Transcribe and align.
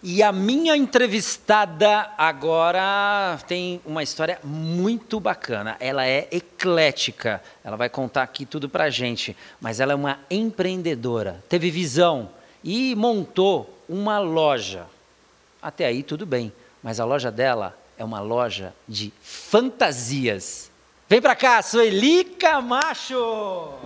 E 0.00 0.22
a 0.22 0.30
minha 0.30 0.76
entrevistada 0.76 2.10
agora 2.16 3.36
tem 3.48 3.80
uma 3.84 4.00
história 4.00 4.38
muito 4.44 5.18
bacana. 5.18 5.76
Ela 5.80 6.06
é 6.06 6.28
eclética. 6.30 7.42
Ela 7.64 7.76
vai 7.76 7.88
contar 7.88 8.22
aqui 8.22 8.46
tudo 8.46 8.68
pra 8.68 8.90
gente. 8.90 9.36
Mas 9.60 9.80
ela 9.80 9.92
é 9.92 9.96
uma 9.96 10.20
empreendedora. 10.30 11.42
Teve 11.48 11.68
visão 11.70 12.30
e 12.62 12.94
montou 12.94 13.82
uma 13.88 14.20
loja. 14.20 14.86
Até 15.60 15.86
aí 15.86 16.04
tudo 16.04 16.24
bem. 16.24 16.52
Mas 16.80 17.00
a 17.00 17.04
loja 17.04 17.32
dela 17.32 17.76
é 17.98 18.04
uma 18.04 18.20
loja 18.20 18.72
de 18.86 19.12
fantasias. 19.20 20.70
Vem 21.08 21.20
pra 21.20 21.34
cá, 21.34 21.60
Sueli 21.60 22.22
Camacho! 22.22 23.78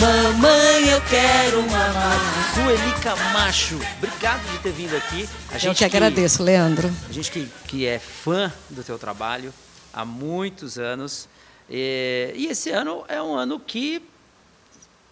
Mamãe, 0.00 0.88
eu 0.88 1.00
quero 1.02 1.62
mamar. 1.62 2.54
Sueli 2.54 3.00
Camacho, 3.02 3.78
obrigado 3.98 4.40
de 4.50 4.58
ter 4.60 4.72
vindo 4.72 4.96
aqui. 4.96 5.28
A 5.50 5.58
Eu 5.62 5.74
que 5.74 5.84
agradeço, 5.84 6.42
Leandro. 6.42 6.90
A 7.06 7.12
gente 7.12 7.30
que, 7.30 7.46
que 7.66 7.86
é 7.86 7.98
fã 7.98 8.50
do 8.70 8.82
teu 8.82 8.98
trabalho 8.98 9.52
há 9.92 10.04
muitos 10.04 10.78
anos. 10.78 11.28
E, 11.68 12.32
e 12.34 12.46
esse 12.46 12.70
ano 12.70 13.04
é 13.08 13.20
um 13.20 13.34
ano 13.34 13.60
que 13.60 14.02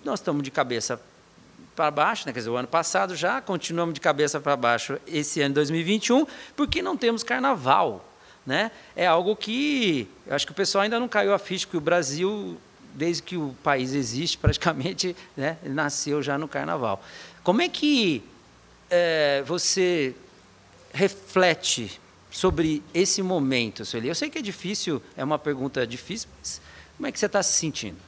nós 0.02 0.20
estamos 0.20 0.42
de 0.42 0.50
cabeça 0.50 0.98
para 1.78 1.92
baixo, 1.92 2.24
né? 2.26 2.32
quer 2.32 2.40
dizer, 2.40 2.50
o 2.50 2.56
ano 2.56 2.66
passado 2.66 3.14
já, 3.14 3.40
continuamos 3.40 3.94
de 3.94 4.00
cabeça 4.00 4.40
para 4.40 4.56
baixo 4.56 4.98
esse 5.06 5.40
ano 5.40 5.54
2021, 5.54 6.26
porque 6.56 6.82
não 6.82 6.96
temos 6.96 7.22
carnaval. 7.22 8.04
Né? 8.44 8.72
É 8.96 9.06
algo 9.06 9.36
que 9.36 10.08
eu 10.26 10.34
acho 10.34 10.44
que 10.44 10.50
o 10.50 10.54
pessoal 10.56 10.82
ainda 10.82 10.98
não 10.98 11.06
caiu 11.06 11.32
a 11.32 11.38
ficha, 11.38 11.68
que 11.68 11.76
o 11.76 11.80
Brasil, 11.80 12.58
desde 12.94 13.22
que 13.22 13.36
o 13.36 13.54
país 13.62 13.94
existe, 13.94 14.36
praticamente 14.42 15.14
né, 15.36 15.56
nasceu 15.62 16.20
já 16.20 16.36
no 16.36 16.48
carnaval. 16.48 17.00
Como 17.44 17.62
é 17.62 17.68
que 17.68 18.24
é, 18.90 19.44
você 19.46 20.16
reflete 20.92 22.00
sobre 22.28 22.82
esse 22.92 23.22
momento, 23.22 23.84
Sueli? 23.84 24.08
Eu 24.08 24.16
sei 24.16 24.28
que 24.28 24.38
é 24.38 24.42
difícil, 24.42 25.00
é 25.16 25.22
uma 25.22 25.38
pergunta 25.38 25.86
difícil, 25.86 26.28
mas 26.40 26.60
como 26.96 27.06
é 27.06 27.12
que 27.12 27.20
você 27.20 27.26
está 27.26 27.40
se 27.40 27.52
sentindo? 27.52 28.07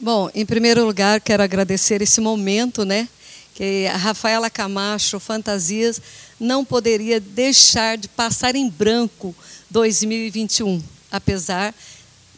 Bom, 0.00 0.28
em 0.34 0.44
primeiro 0.44 0.84
lugar, 0.84 1.20
quero 1.20 1.42
agradecer 1.42 2.02
esse 2.02 2.20
momento, 2.20 2.84
né? 2.84 3.08
Que 3.54 3.86
a 3.86 3.96
Rafaela 3.96 4.50
Camacho 4.50 5.20
Fantasias 5.20 6.02
não 6.38 6.64
poderia 6.64 7.20
deixar 7.20 7.96
de 7.96 8.08
passar 8.08 8.56
em 8.56 8.68
branco 8.68 9.34
2021, 9.70 10.82
apesar 11.12 11.72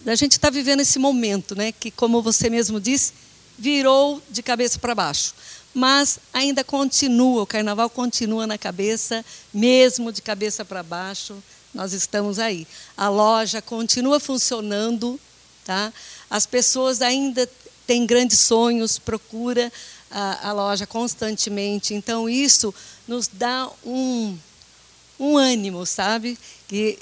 da 0.05 0.15
gente 0.15 0.33
estar 0.33 0.49
tá 0.49 0.55
vivendo 0.55 0.81
esse 0.81 0.99
momento, 0.99 1.57
né? 1.57 1.73
Que, 1.73 1.91
como 1.91 2.21
você 2.21 2.51
mesmo 2.51 2.79
disse, 2.79 3.15
virou 3.59 4.23
de 4.31 4.43
cabeça 4.43 4.79
para 4.79 4.95
baixo. 4.95 5.35
Mas 5.73 6.19
ainda 6.35 6.63
continua, 6.63 7.43
o 7.43 7.47
carnaval 7.47 7.89
continua 7.89 8.47
na 8.47 8.59
cabeça, 8.59 9.25
mesmo 9.53 10.13
de 10.13 10.21
cabeça 10.21 10.63
para 10.63 10.83
baixo, 10.83 11.43
nós 11.73 11.95
estamos 11.95 12.39
aí. 12.39 12.67
A 12.97 13.09
loja 13.09 13.63
continua 13.63 14.21
funcionando, 14.21 15.19
tá? 15.65 15.93
As 16.31 16.47
pessoas 16.47 17.03
ainda 17.03 17.49
têm 17.87 18.05
grandes 18.07 18.41
sonhos, 18.41 18.99
procura 18.99 19.73
a, 20.11 20.49
a 20.49 20.53
loja 20.53 20.87
constantemente. 20.87 21.95
Então 21.95 22.29
isso 22.29 22.75
nos 23.07 23.29
dá 23.29 23.71
um, 23.85 24.37
um 25.19 25.37
ânimo, 25.37 25.87
sabe? 25.87 26.39
Que 26.67 26.99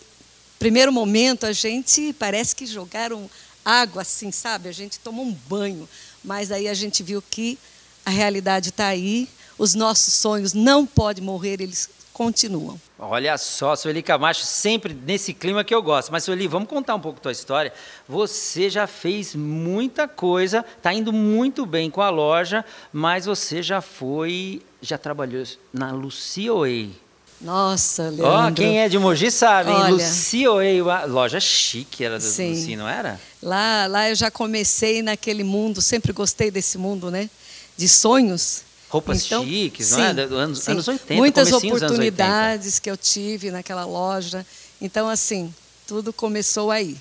primeiro 0.58 0.92
momento 0.92 1.45
a 1.45 1.52
gente 1.52 2.12
parece 2.14 2.55
que 2.55 2.67
jogaram 2.67 3.28
água 3.64 4.02
assim, 4.02 4.30
sabe? 4.30 4.69
A 4.69 4.72
gente 4.72 4.98
tomou 4.98 5.24
um 5.24 5.33
banho, 5.33 5.89
mas 6.23 6.52
aí 6.52 6.68
a 6.68 6.74
gente 6.74 7.02
viu 7.02 7.23
que 7.23 7.58
a 8.05 8.11
realidade 8.11 8.68
está 8.68 8.86
aí, 8.89 9.29
os 9.58 9.74
nossos 9.74 10.14
sonhos 10.14 10.52
não 10.52 10.84
podem 10.86 11.22
morrer, 11.22 11.60
eles 11.60 11.88
continuam. 12.12 12.80
Olha 12.96 13.36
só, 13.36 13.74
Sueli 13.74 14.00
Camacho, 14.02 14.44
sempre 14.44 14.94
nesse 14.94 15.34
clima 15.34 15.64
que 15.64 15.74
eu 15.74 15.82
gosto. 15.82 16.10
Mas, 16.10 16.24
Sueli, 16.24 16.46
vamos 16.46 16.68
contar 16.68 16.94
um 16.94 17.00
pouco 17.00 17.20
tua 17.20 17.32
história. 17.32 17.72
Você 18.08 18.70
já 18.70 18.86
fez 18.86 19.34
muita 19.34 20.06
coisa, 20.06 20.64
está 20.76 20.94
indo 20.94 21.12
muito 21.12 21.66
bem 21.66 21.90
com 21.90 22.00
a 22.00 22.08
loja, 22.10 22.64
mas 22.92 23.26
você 23.26 23.62
já 23.62 23.80
foi, 23.80 24.62
já 24.80 24.96
trabalhou 24.96 25.44
na 25.72 25.90
Lucioei. 25.90 26.92
Nossa, 27.40 28.04
Leandro. 28.04 28.52
Oh, 28.52 28.54
quem 28.54 28.78
é 28.80 28.88
de 28.88 28.98
Mogi 28.98 29.30
sabe, 29.30 29.70
hein? 29.70 29.90
Lucioei, 29.90 30.80
loja 30.80 31.40
chique 31.40 32.04
era 32.04 32.18
do 32.18 32.24
Sim. 32.24 32.50
Luci, 32.50 32.76
não 32.76 32.88
era? 32.88 33.20
Lá, 33.42 33.86
lá 33.86 34.08
eu 34.08 34.14
já 34.14 34.30
comecei 34.30 35.02
naquele 35.02 35.44
mundo, 35.44 35.82
sempre 35.82 36.12
gostei 36.12 36.50
desse 36.50 36.78
mundo, 36.78 37.10
né? 37.10 37.28
De 37.76 37.88
sonhos 37.88 38.62
roupas 38.94 39.27
então, 39.27 39.44
chiques, 39.44 39.88
sim, 39.88 39.96
não 39.96 40.05
é? 40.05 40.10
Anos, 40.42 40.60
sim. 40.60 40.70
anos 40.70 40.86
80, 40.86 41.14
Muitas 41.14 41.52
oportunidades 41.52 42.78
que 42.78 42.88
eu 42.88 42.96
tive 42.96 43.50
naquela 43.50 43.84
loja. 43.84 44.46
Então, 44.80 45.08
assim, 45.08 45.52
tudo 45.84 46.12
começou 46.12 46.70
aí. 46.70 46.96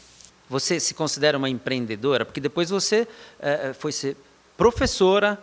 Você 0.50 0.80
se 0.80 0.96
considera 0.96 1.38
uma 1.38 1.50
empreendedora? 1.50 2.26
Porque 2.26 2.42
depois 2.42 2.72
você 2.72 3.08
é, 3.40 3.74
foi 3.78 3.92
ser 3.92 4.18
professora, 4.58 5.38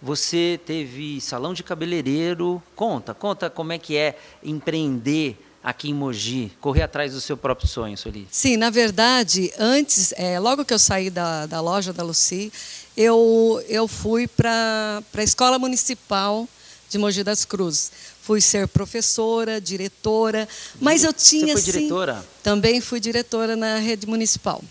você 0.00 0.58
teve 0.64 1.20
salão 1.20 1.52
de 1.52 1.62
cabeleireiro. 1.62 2.62
Conta, 2.74 3.12
conta 3.12 3.50
como 3.50 3.72
é 3.72 3.78
que 3.78 3.94
é 3.94 4.18
empreender 4.42 5.38
aqui 5.62 5.90
em 5.90 5.94
Mogi, 5.94 6.52
correr 6.60 6.82
atrás 6.82 7.12
do 7.12 7.20
seu 7.22 7.38
próprio 7.38 7.66
sonho, 7.66 7.96
Soli. 7.96 8.28
Sim, 8.30 8.58
na 8.58 8.68
verdade, 8.68 9.50
antes, 9.58 10.12
é, 10.12 10.38
logo 10.38 10.62
que 10.62 10.74
eu 10.74 10.78
saí 10.78 11.08
da, 11.08 11.46
da 11.46 11.60
loja 11.60 11.90
da 11.90 12.02
Luci, 12.02 12.52
eu, 12.96 13.62
eu 13.68 13.88
fui 13.88 14.26
para 14.28 15.02
a 15.16 15.22
Escola 15.22 15.58
Municipal 15.58 16.48
de 16.88 16.98
Mogi 16.98 17.24
das 17.24 17.44
Cruzes. 17.44 17.90
Fui 18.22 18.40
ser 18.40 18.68
professora, 18.68 19.60
diretora, 19.60 20.48
mas 20.80 21.04
eu 21.04 21.12
tinha... 21.12 21.56
Você 21.56 21.64
foi 21.64 21.72
diretora? 21.72 22.16
Sim, 22.16 22.26
também 22.42 22.80
fui 22.80 23.00
diretora 23.00 23.56
na 23.56 23.78
rede 23.78 24.06
municipal. 24.06 24.62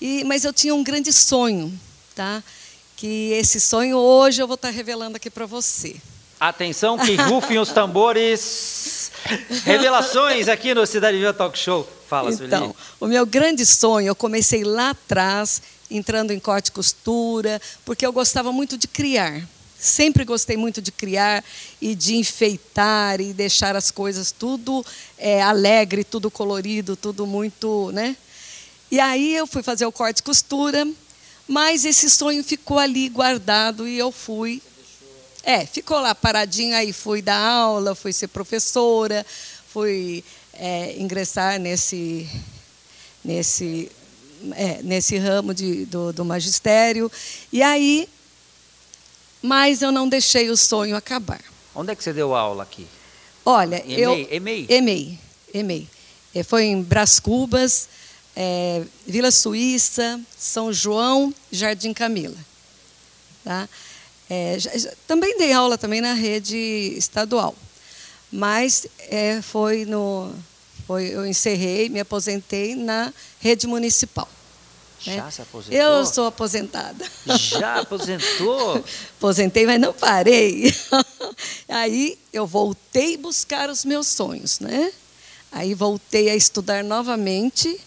E, 0.00 0.24
mas 0.24 0.44
eu 0.44 0.52
tinha 0.52 0.74
um 0.74 0.82
grande 0.82 1.12
sonho, 1.12 1.72
tá? 2.14 2.42
que 3.02 3.32
esse 3.32 3.58
sonho 3.60 3.96
hoje 3.96 4.40
eu 4.40 4.46
vou 4.46 4.54
estar 4.54 4.70
revelando 4.70 5.16
aqui 5.16 5.28
para 5.28 5.44
você. 5.44 5.96
Atenção 6.38 6.96
que 6.96 7.16
rufem 7.16 7.58
os 7.58 7.70
tambores. 7.70 9.10
Revelações 9.64 10.46
aqui 10.46 10.72
no 10.72 10.86
Cidade 10.86 11.18
Viva 11.18 11.32
Talk 11.32 11.58
Show. 11.58 11.88
Fala, 12.08 12.30
Então, 12.32 12.60
Sueli. 12.60 12.74
o 13.00 13.06
meu 13.08 13.26
grande 13.26 13.66
sonho, 13.66 14.06
eu 14.06 14.14
comecei 14.14 14.62
lá 14.62 14.90
atrás, 14.90 15.60
entrando 15.96 16.32
em 16.32 16.40
corte 16.40 16.68
e 16.68 16.72
costura, 16.72 17.60
porque 17.84 18.04
eu 18.04 18.12
gostava 18.12 18.52
muito 18.52 18.76
de 18.76 18.88
criar. 18.88 19.46
Sempre 19.78 20.24
gostei 20.24 20.56
muito 20.56 20.80
de 20.80 20.92
criar 20.92 21.42
e 21.80 21.94
de 21.94 22.14
enfeitar 22.14 23.20
e 23.20 23.32
deixar 23.32 23.74
as 23.74 23.90
coisas 23.90 24.30
tudo 24.30 24.86
é, 25.18 25.42
alegre, 25.42 26.04
tudo 26.04 26.30
colorido, 26.30 26.94
tudo 26.94 27.26
muito, 27.26 27.90
né? 27.92 28.16
E 28.92 29.00
aí 29.00 29.34
eu 29.34 29.46
fui 29.46 29.62
fazer 29.62 29.84
o 29.84 29.90
corte 29.90 30.18
e 30.18 30.22
costura, 30.22 30.86
mas 31.48 31.84
esse 31.84 32.08
sonho 32.08 32.44
ficou 32.44 32.78
ali 32.78 33.08
guardado 33.08 33.88
e 33.88 33.98
eu 33.98 34.12
fui. 34.12 34.62
É, 35.42 35.66
ficou 35.66 35.98
lá 35.98 36.14
paradinho, 36.14 36.76
aí 36.76 36.92
fui 36.92 37.20
dar 37.20 37.40
aula, 37.40 37.96
fui 37.96 38.12
ser 38.12 38.28
professora, 38.28 39.26
fui 39.72 40.22
é, 40.52 40.94
ingressar 40.96 41.58
nesse, 41.58 42.28
nesse 43.24 43.90
é, 44.54 44.82
nesse 44.82 45.16
ramo 45.18 45.54
de, 45.54 45.86
do, 45.86 46.12
do 46.12 46.24
magistério. 46.24 47.10
E 47.52 47.62
aí, 47.62 48.08
mas 49.40 49.82
eu 49.82 49.90
não 49.92 50.08
deixei 50.08 50.50
o 50.50 50.56
sonho 50.56 50.96
acabar. 50.96 51.40
Onde 51.74 51.92
é 51.92 51.96
que 51.96 52.02
você 52.02 52.12
deu 52.12 52.34
aula 52.34 52.62
aqui? 52.62 52.86
Olha, 53.44 53.82
em 53.86 53.92
eu 53.94 54.12
EMEI? 54.30 54.66
EMEI, 54.68 55.18
EMEI. 55.52 55.88
É, 56.34 56.42
foi 56.42 56.64
em 56.64 56.80
Bras 56.80 57.18
Cubas, 57.18 57.88
é, 58.36 58.84
Vila 59.06 59.30
Suíça, 59.30 60.20
São 60.38 60.72
João, 60.72 61.34
Jardim 61.50 61.92
Camila. 61.92 62.36
Tá? 63.44 63.68
É, 64.30 64.58
já, 64.58 64.76
já, 64.78 64.92
também 65.06 65.36
dei 65.36 65.52
aula 65.52 65.76
também 65.76 66.00
na 66.00 66.14
rede 66.14 66.56
estadual, 66.96 67.54
mas 68.30 68.86
é, 68.98 69.42
foi 69.42 69.84
no 69.84 70.32
foi, 70.86 71.06
eu 71.06 71.26
encerrei, 71.26 71.88
me 71.88 72.00
aposentei 72.00 72.74
na 72.74 73.12
rede 73.40 73.66
municipal. 73.66 74.28
Já 75.02 75.24
né? 75.24 75.30
se 75.30 75.42
aposentou? 75.42 75.78
Eu 75.78 76.06
sou 76.06 76.26
aposentada. 76.26 77.04
Já 77.26 77.80
aposentou? 77.80 78.84
Aposentei, 79.18 79.66
mas 79.66 79.80
não 79.80 79.92
parei. 79.92 80.72
Aí 81.68 82.18
eu 82.32 82.46
voltei 82.46 83.16
buscar 83.16 83.68
os 83.68 83.84
meus 83.84 84.06
sonhos, 84.06 84.60
né? 84.60 84.92
Aí 85.50 85.74
voltei 85.74 86.30
a 86.30 86.36
estudar 86.36 86.84
novamente. 86.84 87.80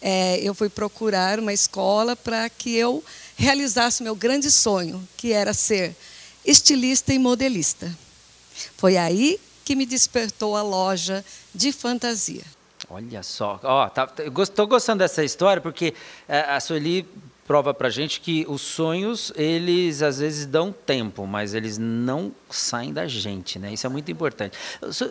É, 0.00 0.38
eu 0.42 0.54
fui 0.54 0.70
procurar 0.70 1.38
uma 1.38 1.52
escola 1.52 2.16
para 2.16 2.48
que 2.48 2.74
eu 2.74 3.04
realizasse 3.36 4.02
meu 4.02 4.14
grande 4.14 4.50
sonho, 4.50 5.06
que 5.16 5.32
era 5.32 5.52
ser 5.52 5.94
estilista 6.44 7.12
e 7.12 7.18
modelista. 7.18 7.94
Foi 8.76 8.96
aí 8.96 9.38
que 9.64 9.74
me 9.74 9.86
despertou 9.86 10.56
a 10.56 10.62
loja 10.62 11.24
de 11.54 11.72
fantasia. 11.72 12.44
Olha 12.90 13.22
só, 13.22 13.58
ó, 13.62 13.88
tá, 13.88 14.08
estou 14.42 14.66
gostando 14.66 14.98
dessa 14.98 15.24
história 15.24 15.60
porque 15.60 15.94
é, 16.28 16.40
a 16.40 16.60
Sueli 16.60 17.08
prova 17.46 17.74
para 17.74 17.90
gente 17.90 18.20
que 18.20 18.44
os 18.48 18.62
sonhos 18.62 19.32
eles 19.36 20.02
às 20.02 20.18
vezes 20.18 20.46
dão 20.46 20.72
tempo, 20.72 21.26
mas 21.26 21.54
eles 21.54 21.78
não 21.78 22.32
saem 22.50 22.92
da 22.92 23.06
gente, 23.06 23.58
né? 23.58 23.72
Isso 23.72 23.86
é 23.86 23.90
muito 23.90 24.10
importante. 24.10 24.56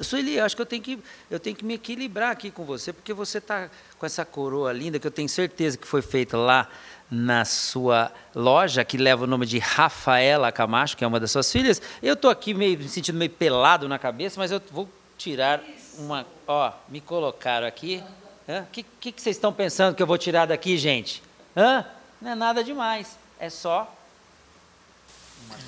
Sueli, 0.02 0.40
acho 0.40 0.56
que 0.56 0.62
eu 0.62 0.66
tenho 0.66 0.82
que 0.82 1.00
eu 1.30 1.40
tenho 1.40 1.56
que 1.56 1.64
me 1.66 1.76
equilibrar 1.76 2.32
aqui 2.32 2.50
com 2.50 2.64
você 2.64 2.92
porque 2.92 3.14
você 3.14 3.38
está 3.38 3.70
com 3.98 4.06
essa 4.06 4.26
coroa 4.26 4.72
linda 4.72 5.00
que 5.00 5.06
eu 5.06 5.12
tenho 5.12 5.30
certeza 5.30 5.78
que 5.78 5.88
foi 5.88 6.02
feita 6.02 6.38
lá 6.38 6.68
na 7.10 7.46
sua 7.46 8.12
loja, 8.34 8.84
que 8.84 8.98
leva 8.98 9.24
o 9.26 9.28
nome 9.28 9.46
de 9.46 9.60
Rafaela 9.60 10.52
Camacho, 10.52 10.98
que 10.98 11.04
é 11.04 11.08
uma 11.08 11.20
das 11.20 11.32
suas 11.32 11.52
filhas. 11.52 11.82
Eu 12.02 12.14
estou 12.14 12.30
aqui 12.32 12.54
meio, 12.54 12.78
me 12.78 12.90
sentindo 12.90 13.18
meio 13.18 13.32
pelado 13.32 13.88
na 13.88 14.00
cabeça, 14.00 14.40
mas 14.40 14.52
eu 14.52 14.62
vou 14.72 14.90
tirar 15.18 15.62
uma. 15.98 16.26
Ó, 16.48 16.72
me 16.90 17.00
colocaram 17.00 17.68
aqui. 17.68 18.04
O 18.48 18.66
que, 18.72 18.84
que, 19.00 19.12
que, 19.12 19.22
vocês 19.22 19.38
estão 19.38 19.54
pensando 19.54 19.96
que 19.96 20.04
eu 20.04 20.08
vou 20.08 20.18
tirar 20.18 20.46
daqui, 20.46 20.78
gente? 20.78 21.24
Hã? 21.56 21.86
Não 22.22 22.32
é 22.32 22.36
nada 22.36 22.64
demais. 22.64 23.18
É 23.40 23.50
só. 23.50 23.94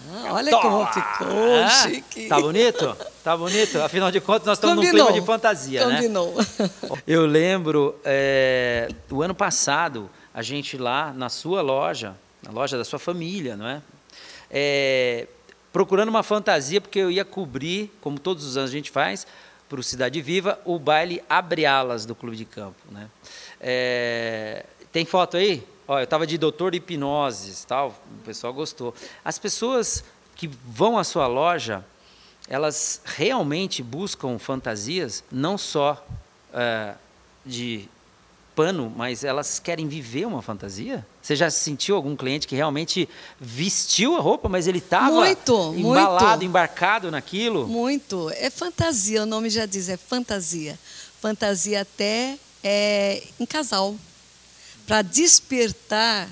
Ah, 0.09 0.33
olha 0.33 0.51
como 0.51 0.85
ficou, 0.87 1.55
ah, 1.63 1.69
chique. 1.69 2.27
Tá 2.27 2.39
bonito? 2.39 2.97
Tá 3.23 3.35
bonito? 3.35 3.81
Afinal 3.81 4.11
de 4.11 4.21
contas, 4.21 4.45
nós 4.45 4.57
estamos 4.57 4.75
Combinou. 4.75 4.97
num 4.97 5.05
clima 5.07 5.21
de 5.21 5.25
fantasia, 5.25 5.83
Combinou. 5.83 6.35
né? 6.35 6.45
Combinou. 6.81 6.99
Eu 7.05 7.25
lembro, 7.25 7.99
é, 8.03 8.87
o 9.09 9.21
ano 9.21 9.35
passado, 9.35 10.09
a 10.35 10.41
gente 10.41 10.77
lá 10.77 11.13
na 11.13 11.29
sua 11.29 11.61
loja, 11.61 12.13
na 12.43 12.51
loja 12.51 12.77
da 12.77 12.83
sua 12.83 12.99
família, 12.99 13.55
não 13.55 13.65
é? 13.65 13.81
é 14.51 15.27
procurando 15.71 16.09
uma 16.09 16.23
fantasia, 16.23 16.81
porque 16.81 16.99
eu 16.99 17.09
ia 17.09 17.23
cobrir, 17.23 17.89
como 18.01 18.19
todos 18.19 18.43
os 18.43 18.57
anos 18.57 18.69
a 18.69 18.73
gente 18.73 18.91
faz, 18.91 19.25
para 19.69 19.79
o 19.79 19.83
Cidade 19.83 20.21
Viva, 20.21 20.59
o 20.65 20.77
baile 20.77 21.23
Abre 21.29 21.65
Alas 21.65 22.05
do 22.05 22.13
Clube 22.13 22.35
de 22.35 22.43
Campo. 22.43 22.75
Né? 22.91 23.09
É, 23.61 24.65
tem 24.91 25.05
foto 25.05 25.37
aí? 25.37 25.65
Ó, 25.87 25.99
eu 25.99 26.03
estava 26.03 26.27
de 26.27 26.37
doutor 26.37 26.71
de 26.71 26.79
hipnoses, 26.79 27.63
tal, 27.63 27.97
o 28.19 28.23
pessoal 28.25 28.53
gostou. 28.53 28.93
As 29.23 29.39
pessoas 29.39 30.03
que 30.35 30.47
vão 30.47 30.97
à 30.97 31.05
sua 31.05 31.27
loja, 31.27 31.83
elas 32.49 33.01
realmente 33.05 33.81
buscam 33.81 34.37
fantasias, 34.37 35.23
não 35.31 35.57
só 35.57 36.05
é, 36.53 36.95
de 37.45 37.87
pano, 38.55 38.91
mas 38.95 39.23
elas 39.23 39.59
querem 39.59 39.87
viver 39.87 40.25
uma 40.25 40.41
fantasia? 40.41 41.05
Você 41.21 41.35
já 41.35 41.49
sentiu 41.49 41.95
algum 41.95 42.15
cliente 42.15 42.47
que 42.47 42.55
realmente 42.55 43.09
vestiu 43.39 44.15
a 44.15 44.19
roupa, 44.19 44.47
mas 44.47 44.67
ele 44.67 44.77
estava 44.77 45.29
embalado, 45.75 46.27
muito. 46.29 46.43
embarcado 46.43 47.11
naquilo? 47.11 47.67
Muito. 47.67 48.31
É 48.35 48.49
fantasia, 48.49 49.23
o 49.23 49.25
nome 49.25 49.49
já 49.49 49.65
diz, 49.65 49.89
é 49.89 49.97
fantasia. 49.97 50.79
Fantasia 51.21 51.81
até 51.81 52.37
é, 52.63 53.21
em 53.39 53.45
casal, 53.45 53.95
para 54.87 55.01
despertar 55.01 56.29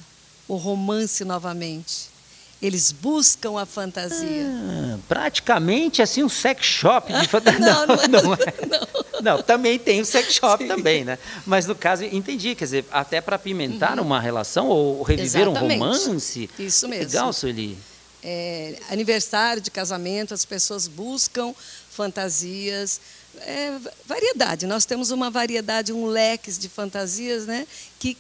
o 0.48 0.56
romance 0.56 1.26
novamente. 1.26 2.14
Eles 2.62 2.94
buscam 2.94 3.60
a 3.60 3.66
fantasia. 3.66 4.48
Ah, 4.48 4.98
praticamente 5.10 6.02
assim 6.02 6.24
um 6.24 6.30
sex 6.30 6.66
shop 6.66 7.12
de 7.12 7.28
fantasia. 7.30 7.60
não, 7.60 7.86
não, 7.86 7.96
não, 8.08 8.34
é. 8.34 8.66
não, 8.66 9.03
não. 9.24 9.42
também 9.42 9.80
tem 9.80 10.02
o 10.02 10.06
sex 10.06 10.34
shop 10.34 10.64
Sim. 10.64 10.68
também, 10.68 11.04
né? 11.04 11.18
Mas 11.46 11.66
no 11.66 11.76
caso, 11.76 12.04
entendi, 12.04 12.56
quer 12.56 12.66
dizer, 12.66 12.86
até 12.92 13.22
para 13.22 13.36
apimentar 13.36 13.98
uhum. 13.98 14.06
uma 14.06 14.20
relação 14.20 14.68
ou 14.68 15.02
reviver 15.02 15.48
Exatamente. 15.48 15.82
um 15.82 15.86
romance. 15.86 16.50
Isso 16.60 16.88
mesmo. 16.88 17.06
Legal, 17.06 17.34
Sueli. 17.34 17.78
É, 18.24 18.78
aniversário 18.90 19.62
de 19.62 19.70
casamento, 19.70 20.34
as 20.34 20.46
pessoas 20.46 20.88
buscam 20.88 21.54
fantasias, 21.90 23.02
é, 23.42 23.74
variedade. 24.06 24.66
Nós 24.66 24.86
temos 24.86 25.12
uma 25.12 25.30
variedade, 25.30 25.92
um 25.92 26.06
leque 26.06 26.52
de 26.52 26.70
fantasias, 26.70 27.46
né, 27.46 27.68
que 28.00 28.18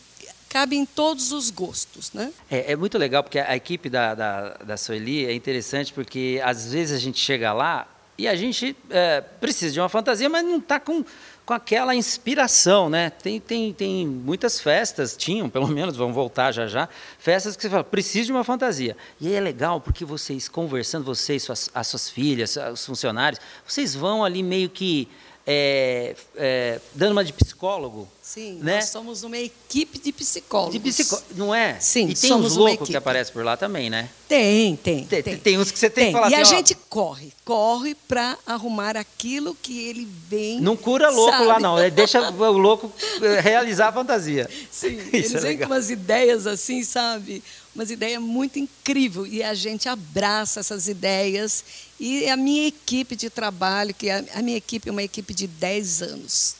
cabe 0.50 0.76
em 0.76 0.86
todos 0.86 1.32
os 1.32 1.50
gostos. 1.50 2.14
Né? 2.14 2.32
É, 2.50 2.74
é 2.74 2.76
muito 2.76 2.98
legal, 2.98 3.24
porque 3.24 3.40
a 3.40 3.56
equipe 3.56 3.90
da, 3.90 4.14
da, 4.14 4.50
da 4.58 4.78
Soeli 4.78 5.26
é 5.26 5.34
interessante, 5.34 5.92
porque 5.92 6.40
às 6.44 6.72
vezes 6.72 6.96
a 6.96 7.00
gente 7.00 7.20
chega 7.20 7.52
lá 7.52 7.88
e 8.18 8.28
a 8.28 8.36
gente 8.36 8.76
é, 8.90 9.22
precisa 9.22 9.74
de 9.74 9.80
uma 9.80 9.90
fantasia, 9.90 10.30
mas 10.30 10.46
não 10.46 10.58
está 10.58 10.80
com, 10.80 11.04
com 11.46 11.54
aquela 11.54 11.96
inspiração, 11.96 12.90
né? 12.90 13.10
Tem, 13.10 13.40
tem, 13.40 13.74
tem 13.74 14.06
muitas 14.06 14.60
festas, 14.60 15.18
tinham, 15.18 15.50
pelo 15.50 15.68
menos, 15.70 15.98
vão 15.98 16.14
voltar 16.14 16.52
já 16.52 16.68
já, 16.68 16.88
festas 17.18 17.56
que 17.56 17.64
você 17.64 17.70
fala, 17.70 17.84
preciso 17.84 18.28
de 18.28 18.32
uma 18.32 18.44
fantasia. 18.44 18.96
E 19.20 19.28
aí 19.28 19.34
é 19.34 19.40
legal, 19.40 19.82
porque 19.82 20.06
vocês, 20.06 20.48
conversando, 20.48 21.04
vocês, 21.04 21.44
suas, 21.44 21.70
as 21.74 21.88
suas 21.88 22.10
filhas, 22.10 22.58
os 22.72 22.86
funcionários, 22.86 23.42
vocês 23.68 23.96
vão 23.96 24.24
ali 24.24 24.44
meio 24.44 24.70
que 24.70 25.08
é, 25.46 26.16
é, 26.36 26.80
dando 26.94 27.12
uma 27.12 27.24
de 27.24 27.34
psicólogo. 27.34 28.08
Sim, 28.22 28.60
né? 28.62 28.76
nós 28.76 28.86
somos 28.86 29.24
uma 29.24 29.38
equipe 29.38 30.00
de 30.00 30.14
psicólogos. 30.14 30.74
De 30.74 30.80
psicó... 30.80 31.22
Não 31.36 31.54
é? 31.54 31.78
Sim, 31.80 32.08
E 32.08 32.16
tem 32.16 32.30
somos 32.30 32.54
uns 32.54 32.58
loucos 32.58 32.88
que 32.88 32.96
aparecem 32.96 33.34
por 33.34 33.44
lá 33.44 33.58
também, 33.58 33.90
né? 33.90 34.10
Tem, 34.28 34.78
tem. 34.78 35.06
Tem, 35.06 35.22
tem. 35.22 35.38
tem 35.38 35.58
uns 35.60 35.70
que 35.70 35.78
você 35.78 35.90
tem, 35.90 36.06
tem. 36.06 36.14
que 36.14 36.20
falar 36.20 36.32
E 36.32 36.36
assim, 36.36 36.54
a 36.54 36.56
ó, 36.56 36.58
gente 36.58 36.76
corre, 36.90 37.34
corre 37.44 37.94
para 38.08 38.38
arrumar 38.46 38.96
aquilo 38.96 39.56
que 39.62 39.88
ele 39.90 40.08
vem. 40.30 40.62
Não 40.62 40.78
cura 40.78 41.10
louco 41.10 41.32
sabe? 41.32 41.46
lá, 41.46 41.60
não. 41.60 41.76
Deixa 41.90 42.22
o 42.32 42.52
louco 42.58 42.92
eh, 43.22 43.42
realizar 43.42 43.90
a 43.90 43.92
fantasia. 43.92 44.50
Sim, 44.72 44.98
Isso 45.12 45.34
eles 45.34 45.36
é 45.36 45.40
vêm 45.40 45.58
com 45.58 45.66
umas 45.66 45.90
ideias 45.90 46.48
assim, 46.48 46.84
sabe? 46.84 47.44
Umas 47.76 47.90
ideias 47.90 48.22
muito 48.22 48.60
incríveis. 48.60 49.32
E 49.32 49.42
a 49.42 49.54
gente 49.54 49.90
abraça 49.90 50.60
essas 50.60 50.88
ideias. 50.88 51.64
E 52.00 52.30
a 52.30 52.38
minha 52.38 52.68
equipe 52.68 53.16
de 53.16 53.30
trabalho, 53.30 53.94
que 53.94 54.10
a, 54.10 54.24
a 54.36 54.42
minha 54.42 54.58
equipe 54.58 54.90
é 54.90 54.92
uma 54.92 55.04
equipe 55.04 55.34
de 55.34 55.48
10 55.48 56.02
anos. 56.02 56.56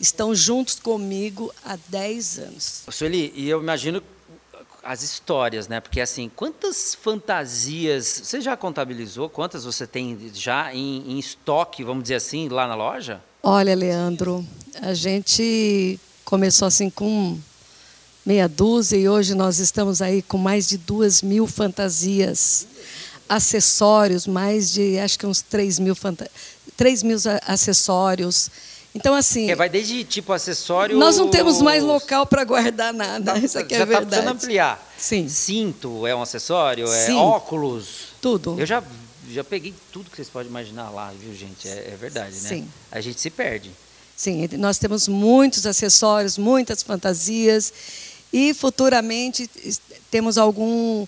Estão 0.00 0.34
juntos 0.34 0.76
comigo 0.78 1.52
há 1.64 1.76
10 1.88 2.38
anos. 2.38 2.82
Sueli, 2.88 3.32
e 3.34 3.48
eu 3.48 3.60
imagino 3.60 4.02
as 4.82 5.02
histórias, 5.02 5.68
né? 5.68 5.80
Porque 5.80 6.00
assim, 6.00 6.30
quantas 6.34 6.94
fantasias 6.94 8.22
você 8.24 8.40
já 8.40 8.56
contabilizou? 8.56 9.28
Quantas 9.28 9.64
você 9.64 9.86
tem 9.86 10.30
já 10.32 10.72
em, 10.72 11.12
em, 11.12 11.18
estoque, 11.18 11.84
vamos 11.84 12.04
dizer 12.04 12.14
assim, 12.14 12.48
lá 12.48 12.66
na 12.66 12.74
loja? 12.74 13.20
Olha, 13.42 13.74
Leandro, 13.74 14.46
a 14.80 14.94
gente 14.94 15.98
começou 16.24 16.66
assim 16.66 16.88
com 16.88 17.38
meia 18.28 18.46
dúzia 18.46 18.98
e 18.98 19.08
hoje 19.08 19.34
nós 19.34 19.58
estamos 19.58 20.02
aí 20.02 20.20
com 20.20 20.36
mais 20.36 20.68
de 20.68 20.76
duas 20.76 21.22
mil 21.22 21.46
fantasias, 21.46 22.66
acessórios, 23.26 24.26
mais 24.26 24.70
de 24.70 24.98
acho 24.98 25.18
que 25.18 25.26
uns 25.26 25.40
três 25.40 25.78
mil, 25.78 25.94
fanta 25.94 26.30
3 26.76 27.02
mil 27.02 27.16
acessórios. 27.46 28.50
Então, 28.94 29.14
assim. 29.14 29.50
É, 29.50 29.54
vai 29.56 29.68
desde 29.70 30.04
tipo 30.04 30.32
acessório. 30.32 30.98
Nós 30.98 31.16
não 31.16 31.28
temos 31.28 31.62
mais 31.62 31.82
local 31.82 32.26
para 32.26 32.44
guardar 32.44 32.92
nada. 32.92 33.32
Tá, 33.32 33.38
Isso 33.38 33.58
aqui 33.58 33.74
é 33.74 33.78
já 33.78 33.84
verdade. 33.86 34.10
Já 34.10 34.20
está 34.20 34.34
precisando 34.34 34.36
ampliar. 34.36 34.92
Sim. 34.98 35.28
Cinto 35.28 36.06
é 36.06 36.14
um 36.14 36.20
acessório? 36.20 36.86
É 36.86 37.06
Sim. 37.06 37.16
óculos? 37.16 38.08
Tudo. 38.20 38.60
Eu 38.60 38.66
já, 38.66 38.82
já 39.30 39.42
peguei 39.42 39.74
tudo 39.90 40.10
que 40.10 40.16
vocês 40.16 40.28
podem 40.28 40.48
imaginar 40.48 40.90
lá, 40.90 41.12
viu, 41.18 41.34
gente? 41.34 41.66
É, 41.66 41.92
é 41.92 41.96
verdade, 41.98 42.34
né? 42.40 42.48
Sim. 42.48 42.68
A 42.92 43.00
gente 43.00 43.20
se 43.20 43.30
perde. 43.30 43.70
Sim, 44.18 44.48
nós 44.58 44.78
temos 44.78 45.06
muitos 45.06 45.64
acessórios, 45.64 46.36
muitas 46.36 46.82
fantasias. 46.82 47.72
E 48.32 48.52
futuramente 48.54 49.48
temos 50.10 50.36
algum, 50.36 51.06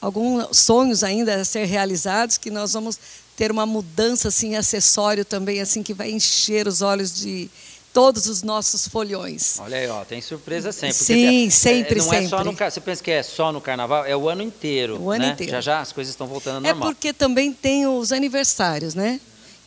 alguns 0.00 0.56
sonhos 0.56 1.04
ainda 1.04 1.36
a 1.40 1.44
ser 1.44 1.64
realizados 1.66 2.38
que 2.38 2.50
nós 2.50 2.72
vamos 2.72 2.98
ter 3.36 3.50
uma 3.50 3.66
mudança 3.66 4.28
assim 4.28 4.56
acessório 4.56 5.24
também 5.24 5.60
assim 5.60 5.82
que 5.82 5.94
vai 5.94 6.10
encher 6.10 6.66
os 6.66 6.82
olhos 6.82 7.14
de 7.14 7.50
todos 7.92 8.26
os 8.26 8.42
nossos 8.42 8.88
folhões. 8.88 9.58
Olha 9.60 9.76
aí, 9.76 9.86
ó, 9.86 10.04
tem 10.04 10.20
surpresa 10.20 10.72
sempre. 10.72 10.96
Sim, 10.96 11.50
sempre, 11.50 11.94
é, 11.94 11.98
não 11.98 12.04
sempre. 12.04 12.24
É 12.24 12.28
só 12.28 12.44
no, 12.44 12.52
você 12.52 12.80
pensa 12.80 13.02
que 13.02 13.10
é 13.10 13.22
só 13.22 13.52
no 13.52 13.60
carnaval? 13.60 14.04
É 14.04 14.16
o 14.16 14.28
ano 14.28 14.42
inteiro. 14.42 15.00
O 15.00 15.10
ano 15.10 15.24
né? 15.24 15.32
inteiro. 15.32 15.52
Já 15.52 15.60
já 15.60 15.80
as 15.80 15.92
coisas 15.92 16.12
estão 16.12 16.26
voltando 16.26 16.56
ao 16.56 16.64
é 16.64 16.68
normal. 16.68 16.88
É 16.88 16.92
porque 16.92 17.12
também 17.12 17.52
tem 17.52 17.86
os 17.86 18.12
aniversários, 18.12 18.94
né? 18.94 19.20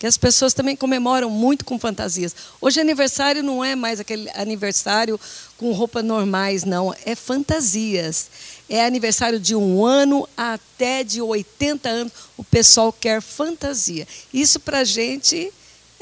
Que 0.06 0.08
as 0.08 0.18
pessoas 0.18 0.54
também 0.54 0.76
comemoram 0.76 1.32
muito 1.32 1.66
com 1.66 1.80
fantasias. 1.80 2.36
Hoje 2.62 2.80
aniversário 2.80 3.42
não 3.42 3.66
é 3.66 3.76
mais 3.76 4.00
aquele 4.00 4.30
aniversário 4.36 5.20
com 5.58 5.72
roupas 5.72 6.06
normais, 6.06 6.64
não, 6.64 6.94
é 7.08 7.16
fantasias. 7.16 8.30
É 8.70 8.86
aniversário 8.86 9.40
de 9.40 9.56
um 9.56 9.84
ano 9.84 10.30
até 10.38 11.04
de 11.04 11.24
80 11.24 11.90
anos, 11.90 12.14
o 12.38 12.44
pessoal 12.44 12.94
quer 12.94 13.20
fantasia. 13.20 14.08
Isso 14.32 14.60
para 14.60 14.82
a 14.82 14.84
gente 14.84 15.52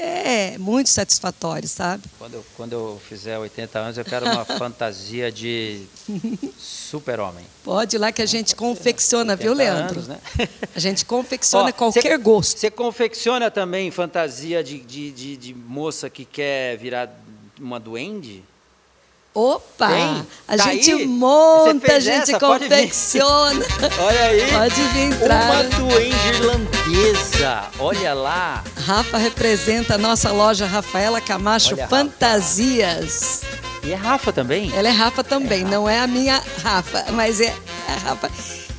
é 0.04 0.58
muito 0.58 0.88
satisfatório, 0.88 1.68
sabe? 1.68 2.04
Quando 2.18 2.34
eu, 2.34 2.46
quando 2.56 2.72
eu 2.72 3.02
fizer 3.08 3.38
80 3.38 3.78
anos, 3.78 3.98
eu 3.98 4.04
quero 4.04 4.26
uma 4.26 4.44
fantasia 4.58 5.30
de 5.30 5.86
super-homem. 6.58 7.44
Pode 7.62 7.96
ir 7.96 7.98
lá 7.98 8.12
que 8.12 8.22
a 8.22 8.26
gente 8.26 8.54
confecciona, 8.54 9.36
viu, 9.36 9.52
Leandro? 9.52 10.00
Anos, 10.00 10.08
né? 10.08 10.18
A 10.74 10.78
gente 10.78 11.04
confecciona 11.04 11.70
Ó, 11.70 11.72
qualquer 11.72 12.02
cê, 12.02 12.18
gosto. 12.18 12.58
Você 12.58 12.70
confecciona 12.70 13.50
também 13.50 13.90
fantasia 13.90 14.62
de, 14.62 14.78
de, 14.80 15.10
de, 15.10 15.36
de, 15.36 15.54
moça 15.54 16.10
que 16.10 16.24
quer 16.24 16.76
virar 16.76 17.10
uma 17.58 17.78
duende? 17.78 18.42
Opa! 19.34 19.88
Tem? 19.88 20.26
A 20.46 20.56
Tá 20.56 20.64
gente 20.70 20.92
aí? 20.92 21.06
monta, 21.06 21.92
a 21.94 21.98
gente 22.00 22.30
essa? 22.30 22.38
Confecciona. 22.38 23.66
Olha 23.98 24.20
aí. 24.26 24.52
Pode 24.52 24.74
vir 24.80 25.06
Uma 25.06 25.14
entrar. 25.16 25.62
duende 25.64 26.28
irlandesa. 26.28 27.64
Olha 27.80 28.14
lá. 28.14 28.62
Rafa 28.86 29.18
representa 29.18 29.96
a 29.96 29.98
nossa 29.98 30.30
loja 30.30 30.66
Rafaela 30.66 31.20
Camacho 31.20 31.74
Olha, 31.74 31.82
Rafa. 31.82 31.96
Fantasias. 31.96 33.40
E 33.82 33.92
é 33.92 33.96
Rafa 33.96 34.32
também. 34.32 34.72
Ela 34.74 34.88
é 34.88 34.92
Rafa 34.92 35.24
também, 35.24 35.64
não 35.64 35.88
é 35.88 35.98
a 35.98 36.06
minha 36.06 36.40
Rafa, 36.62 37.06
mas 37.10 37.40
é 37.40 37.52
a 37.88 38.08
Rafa. 38.08 38.30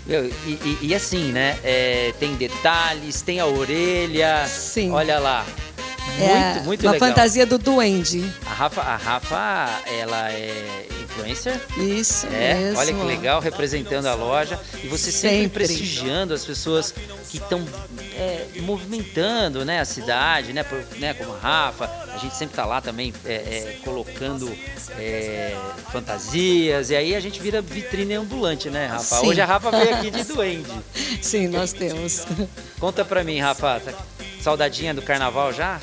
Meu, 0.05 0.25
e, 0.25 0.31
e- 0.51 0.77
e 0.83 0.95
assim, 0.95 1.31
né? 1.31 1.57
é, 1.63 2.13
tem 2.19 2.33
detalhes, 2.35 3.21
tem 3.21 3.39
a 3.41 3.45
orelha. 3.45 4.45
Sim. 4.47 4.91
Olha 4.91 5.19
lá. 5.19 5.45
É 6.17 6.53
Muito, 6.53 6.65
muito 6.65 6.81
uma 6.85 6.91
legal. 6.93 7.09
fantasia 7.09 7.45
do 7.45 7.57
duende. 7.57 8.24
A 8.55 8.57
Rafa, 8.57 8.81
a 8.81 8.95
Rafa, 8.95 9.83
ela 9.85 10.31
é 10.31 10.88
influencer. 11.03 11.59
Isso 11.77 12.25
É, 12.27 12.53
mesmo. 12.53 12.79
olha 12.79 12.93
que 12.93 13.03
legal, 13.03 13.41
representando 13.41 14.05
a 14.05 14.13
loja. 14.15 14.57
E 14.81 14.88
você 14.88 15.12
sempre, 15.12 15.38
Sempre. 15.41 15.50
prestigiando 15.65 16.33
as 16.33 16.45
pessoas 16.45 16.93
que 17.29 17.35
estão 17.38 17.65
movimentando 18.62 19.65
né, 19.65 19.81
a 19.81 19.85
cidade, 19.85 20.53
né, 20.53 20.63
por- 20.63 20.81
né, 21.00 21.13
como 21.13 21.33
a 21.33 21.38
Rafa. 21.38 21.85
A 22.13 22.17
gente 22.17 22.33
sempre 22.38 22.53
está 22.53 22.65
lá 22.65 22.79
também 22.79 23.13
é, 23.25 23.33
é, 23.33 23.77
colocando 23.83 24.50
é, 24.97 25.53
fantasias. 25.91 26.89
E 26.91 26.95
aí 26.95 27.13
a 27.13 27.19
gente 27.19 27.41
vira 27.41 27.62
vitrine 27.62 28.13
ambulante, 28.13 28.69
né, 28.69 28.85
Rafa? 28.88 29.17
Sim. 29.17 29.27
Hoje 29.27 29.41
a 29.41 29.45
Rafa 29.45 29.69
veio 29.69 29.95
aqui 29.95 30.09
de 30.09 30.24
duende. 30.31 30.71
Sim, 31.21 31.50
nós 31.50 31.74
temos. 31.74 32.25
Conta 32.79 33.03
pra 33.03 33.21
mim, 33.21 33.38
Rafa. 33.38 33.81
tá- 33.81 33.93
Saudadinha 34.41 34.93
do 34.93 35.01
carnaval 35.01 35.51
já? 35.51 35.81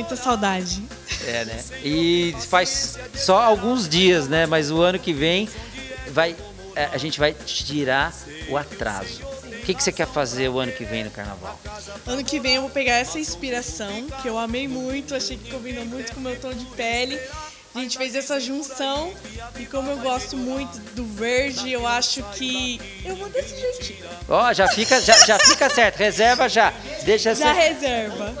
Muita 0.00 0.16
saudade. 0.16 0.82
É, 1.26 1.44
né? 1.44 1.62
E 1.84 2.34
faz 2.48 2.98
só 3.14 3.42
alguns 3.42 3.86
dias, 3.86 4.28
né? 4.28 4.46
Mas 4.46 4.70
o 4.70 4.80
ano 4.80 4.98
que 4.98 5.12
vem 5.12 5.46
vai, 6.08 6.34
é, 6.74 6.86
a 6.86 6.96
gente 6.96 7.18
vai 7.18 7.34
tirar 7.34 8.14
o 8.48 8.56
atraso. 8.56 9.22
O 9.22 9.62
que, 9.62 9.74
que 9.74 9.82
você 9.82 9.92
quer 9.92 10.06
fazer 10.06 10.48
o 10.48 10.58
ano 10.58 10.72
que 10.72 10.84
vem 10.84 11.04
no 11.04 11.10
carnaval? 11.10 11.60
Ano 12.06 12.24
que 12.24 12.40
vem 12.40 12.54
eu 12.54 12.62
vou 12.62 12.70
pegar 12.70 12.94
essa 12.94 13.18
inspiração, 13.18 14.06
que 14.22 14.26
eu 14.26 14.38
amei 14.38 14.66
muito, 14.66 15.14
achei 15.14 15.36
que 15.36 15.50
combinou 15.50 15.84
muito 15.84 16.14
com 16.14 16.20
o 16.20 16.22
meu 16.22 16.34
tom 16.40 16.50
de 16.50 16.64
pele. 16.64 17.20
A 17.74 17.80
gente 17.80 17.98
fez 17.98 18.14
essa 18.14 18.40
junção 18.40 19.12
e 19.58 19.66
como 19.66 19.90
eu 19.90 19.98
gosto 19.98 20.34
muito 20.34 20.78
do 20.94 21.04
verde, 21.04 21.70
eu 21.70 21.86
acho 21.86 22.22
que 22.34 22.80
eu 23.04 23.14
vou 23.14 23.28
desse 23.28 23.54
jeitinho. 23.54 24.06
Ó, 24.28 24.52
já 24.54 24.66
fica, 24.66 24.98
já, 25.00 25.16
já 25.26 25.38
fica 25.38 25.68
certo. 25.68 25.96
Reserva 25.98 26.48
já. 26.48 26.72
Deixa 27.04 27.34
Já 27.34 27.54
ser 27.54 27.60
reserva. 27.60 28.34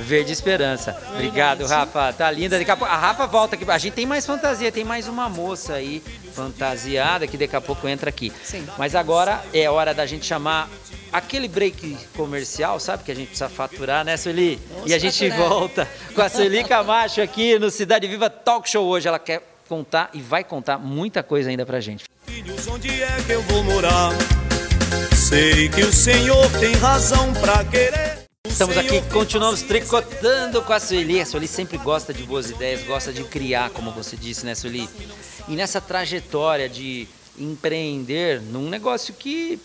Verde 0.00 0.32
esperança. 0.32 0.96
Obrigado, 1.12 1.66
Rafa. 1.66 2.12
Tá 2.12 2.30
linda. 2.30 2.58
Daqui 2.58 2.70
a, 2.70 2.76
pouco, 2.76 2.92
a 2.92 2.96
Rafa 2.96 3.26
volta 3.26 3.56
aqui. 3.56 3.68
A 3.70 3.78
gente 3.78 3.94
tem 3.94 4.06
mais 4.06 4.26
fantasia. 4.26 4.72
Tem 4.72 4.84
mais 4.84 5.08
uma 5.08 5.28
moça 5.28 5.74
aí 5.74 6.02
fantasiada 6.34 7.26
que 7.26 7.36
daqui 7.36 7.56
a 7.56 7.60
pouco 7.60 7.88
entra 7.88 8.08
aqui. 8.08 8.32
Sim. 8.42 8.66
Mas 8.78 8.94
agora 8.94 9.42
é 9.52 9.68
hora 9.68 9.92
da 9.92 10.06
gente 10.06 10.24
chamar 10.26 10.68
aquele 11.12 11.48
break 11.48 11.96
comercial, 12.16 12.78
sabe? 12.78 13.04
Que 13.04 13.12
a 13.12 13.14
gente 13.14 13.28
precisa 13.28 13.48
faturar, 13.48 14.04
né, 14.04 14.16
Sueli? 14.16 14.60
E 14.86 14.94
a 14.94 14.98
gente 14.98 15.28
faturar. 15.28 15.48
volta 15.48 15.88
com 16.14 16.22
a 16.22 16.28
Sueli 16.28 16.64
Camacho 16.64 17.20
aqui 17.20 17.58
no 17.58 17.70
Cidade 17.70 18.06
Viva 18.06 18.30
Talk 18.30 18.68
Show 18.68 18.86
hoje. 18.86 19.08
Ela 19.08 19.18
quer 19.18 19.42
contar 19.68 20.10
e 20.12 20.20
vai 20.20 20.42
contar 20.42 20.78
muita 20.78 21.22
coisa 21.22 21.50
ainda 21.50 21.64
pra 21.64 21.80
gente. 21.80 22.04
Filhos, 22.26 22.66
onde 22.66 23.02
é 23.02 23.22
que 23.26 23.32
eu 23.32 23.42
vou 23.42 23.62
morar? 23.64 24.10
Sei 25.14 25.68
que 25.68 25.82
o 25.82 25.92
Senhor 25.92 26.50
tem 26.58 26.74
razão 26.74 27.32
pra 27.34 27.64
querer. 27.64 28.29
Estamos 28.50 28.76
aqui, 28.76 29.00
continuamos 29.12 29.62
tricotando 29.62 30.60
com 30.62 30.72
a 30.72 30.80
Sueli. 30.80 31.20
A 31.20 31.24
Sueli 31.24 31.46
sempre 31.46 31.78
gosta 31.78 32.12
de 32.12 32.24
boas 32.24 32.50
ideias, 32.50 32.82
gosta 32.82 33.12
de 33.12 33.22
criar, 33.24 33.70
como 33.70 33.92
você 33.92 34.16
disse, 34.16 34.44
né, 34.44 34.54
Sueli? 34.54 34.88
E 35.48 35.56
nessa 35.56 35.80
trajetória 35.80 36.68
de 36.68 37.08
empreender 37.38 38.40
num 38.42 38.68
negócio 38.68 39.14
que, 39.14 39.58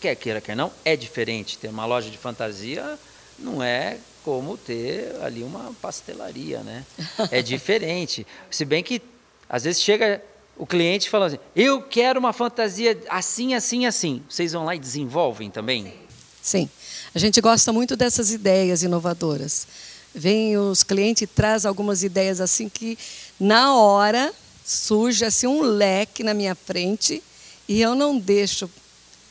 quer 0.00 0.16
queira, 0.16 0.40
quer 0.40 0.56
não, 0.56 0.70
é 0.84 0.96
diferente. 0.96 1.56
Ter 1.56 1.68
uma 1.68 1.86
loja 1.86 2.10
de 2.10 2.18
fantasia 2.18 2.98
não 3.38 3.62
é 3.62 3.98
como 4.24 4.56
ter 4.56 5.16
ali 5.22 5.42
uma 5.42 5.72
pastelaria, 5.80 6.60
né? 6.60 6.84
É 7.30 7.40
diferente. 7.42 8.26
Se 8.50 8.64
bem 8.64 8.82
que, 8.82 9.00
às 9.48 9.64
vezes, 9.64 9.80
chega 9.80 10.22
o 10.56 10.66
cliente 10.66 11.08
falando 11.08 11.28
assim, 11.28 11.42
eu 11.56 11.80
quero 11.80 12.20
uma 12.20 12.32
fantasia 12.32 13.00
assim, 13.08 13.54
assim, 13.54 13.86
assim. 13.86 14.22
Vocês 14.28 14.52
vão 14.52 14.64
lá 14.64 14.74
e 14.74 14.78
desenvolvem 14.78 15.50
também? 15.50 15.94
Sim. 16.42 16.68
A 17.14 17.18
gente 17.18 17.40
gosta 17.40 17.72
muito 17.72 17.96
dessas 17.96 18.30
ideias 18.30 18.82
inovadoras. 18.82 19.66
Vem 20.14 20.56
os 20.56 20.82
clientes 20.82 21.22
e 21.22 21.26
traz 21.26 21.64
algumas 21.66 22.02
ideias 22.02 22.40
assim 22.40 22.68
que 22.68 22.98
na 23.38 23.74
hora 23.76 24.32
surge 24.64 25.24
assim 25.24 25.46
um 25.46 25.62
leque 25.62 26.22
na 26.22 26.32
minha 26.34 26.54
frente 26.54 27.22
e 27.68 27.80
eu 27.80 27.94
não 27.94 28.18
deixo 28.18 28.70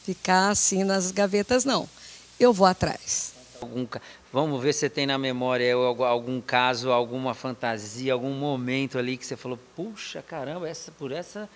ficar 0.04 0.50
assim 0.50 0.84
nas 0.84 1.12
gavetas 1.12 1.66
não. 1.66 1.88
Eu 2.40 2.52
vou 2.52 2.68
atrás. 2.68 3.34
Vamos 4.34 4.62
ver 4.62 4.74
se 4.74 4.90
tem 4.90 5.06
na 5.06 5.18
memória 5.18 5.74
algu- 5.76 6.04
algum 6.04 6.42
caso, 6.42 6.90
alguma 6.92 7.34
fantasia, 7.34 8.14
algum 8.14 8.32
momento 8.34 8.98
ali 8.98 9.18
que 9.18 9.26
você 9.26 9.36
falou, 9.38 9.60
puxa 9.76 10.22
caramba, 10.22 10.68
essa 10.68 10.92
por 10.92 11.12
essa 11.12 11.48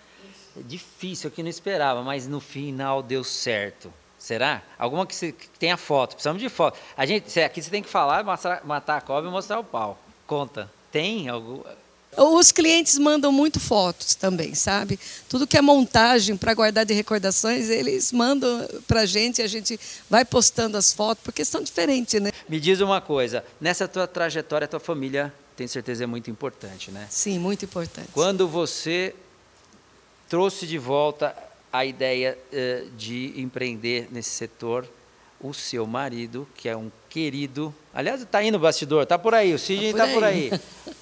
é 0.56 0.62
difícil, 0.62 1.28
aqui 1.28 1.42
não 1.42 1.50
esperava, 1.50 2.02
mas 2.02 2.28
no 2.28 2.38
final 2.40 3.02
deu 3.02 3.24
certo. 3.24 3.92
Será? 4.26 4.60
Alguma 4.76 5.06
que, 5.06 5.14
você, 5.14 5.30
que 5.30 5.48
tenha 5.56 5.76
foto, 5.76 6.14
precisamos 6.16 6.42
de 6.42 6.48
foto. 6.48 6.76
A 6.96 7.06
gente, 7.06 7.38
aqui 7.38 7.62
você 7.62 7.70
tem 7.70 7.80
que 7.80 7.88
falar, 7.88 8.24
mostrar- 8.24 8.60
matar 8.64 8.96
a 8.96 9.00
cobra 9.00 9.30
e 9.30 9.32
mostrar 9.32 9.60
o 9.60 9.62
pau. 9.62 9.96
Conta. 10.26 10.68
Tem 10.90 11.28
algum? 11.28 11.62
Os 12.16 12.50
clientes 12.50 12.98
mandam 12.98 13.30
muito 13.30 13.60
fotos 13.60 14.16
também, 14.16 14.52
sabe? 14.52 14.98
Tudo 15.28 15.46
que 15.46 15.56
é 15.56 15.62
montagem 15.62 16.36
para 16.36 16.52
guardar 16.54 16.84
de 16.84 16.92
recordações, 16.92 17.70
eles 17.70 18.10
mandam 18.10 18.66
para 18.88 19.02
a 19.02 19.06
gente 19.06 19.40
e 19.40 19.44
a 19.44 19.46
gente 19.46 19.78
vai 20.10 20.24
postando 20.24 20.76
as 20.76 20.92
fotos, 20.92 21.22
porque 21.22 21.44
são 21.44 21.62
diferentes, 21.62 22.20
né? 22.20 22.32
Me 22.48 22.58
diz 22.58 22.80
uma 22.80 23.00
coisa, 23.00 23.44
nessa 23.60 23.86
tua 23.86 24.08
trajetória, 24.08 24.64
a 24.64 24.68
tua 24.68 24.80
família, 24.80 25.32
tenho 25.56 25.68
certeza, 25.68 26.02
é 26.02 26.06
muito 26.08 26.28
importante, 26.32 26.90
né? 26.90 27.06
Sim, 27.08 27.38
muito 27.38 27.64
importante. 27.64 28.08
Quando 28.12 28.48
você 28.48 29.14
trouxe 30.28 30.66
de 30.66 30.78
volta 30.78 31.32
a 31.78 31.84
ideia 31.84 32.38
eh, 32.52 32.84
de 32.96 33.34
empreender 33.36 34.08
nesse 34.10 34.30
setor, 34.30 34.88
o 35.40 35.52
seu 35.52 35.86
marido, 35.86 36.48
que 36.56 36.68
é 36.68 36.76
um 36.76 36.90
querido, 37.10 37.74
aliás, 37.94 38.22
está 38.22 38.38
aí 38.38 38.50
no 38.50 38.58
bastidor, 38.58 39.02
está 39.02 39.18
por 39.18 39.34
aí, 39.34 39.52
o 39.52 39.58
Sidney 39.58 39.92
Tá 39.92 40.04
está 40.04 40.06
por 40.06 40.14
por 40.14 40.24
aí. 40.24 40.50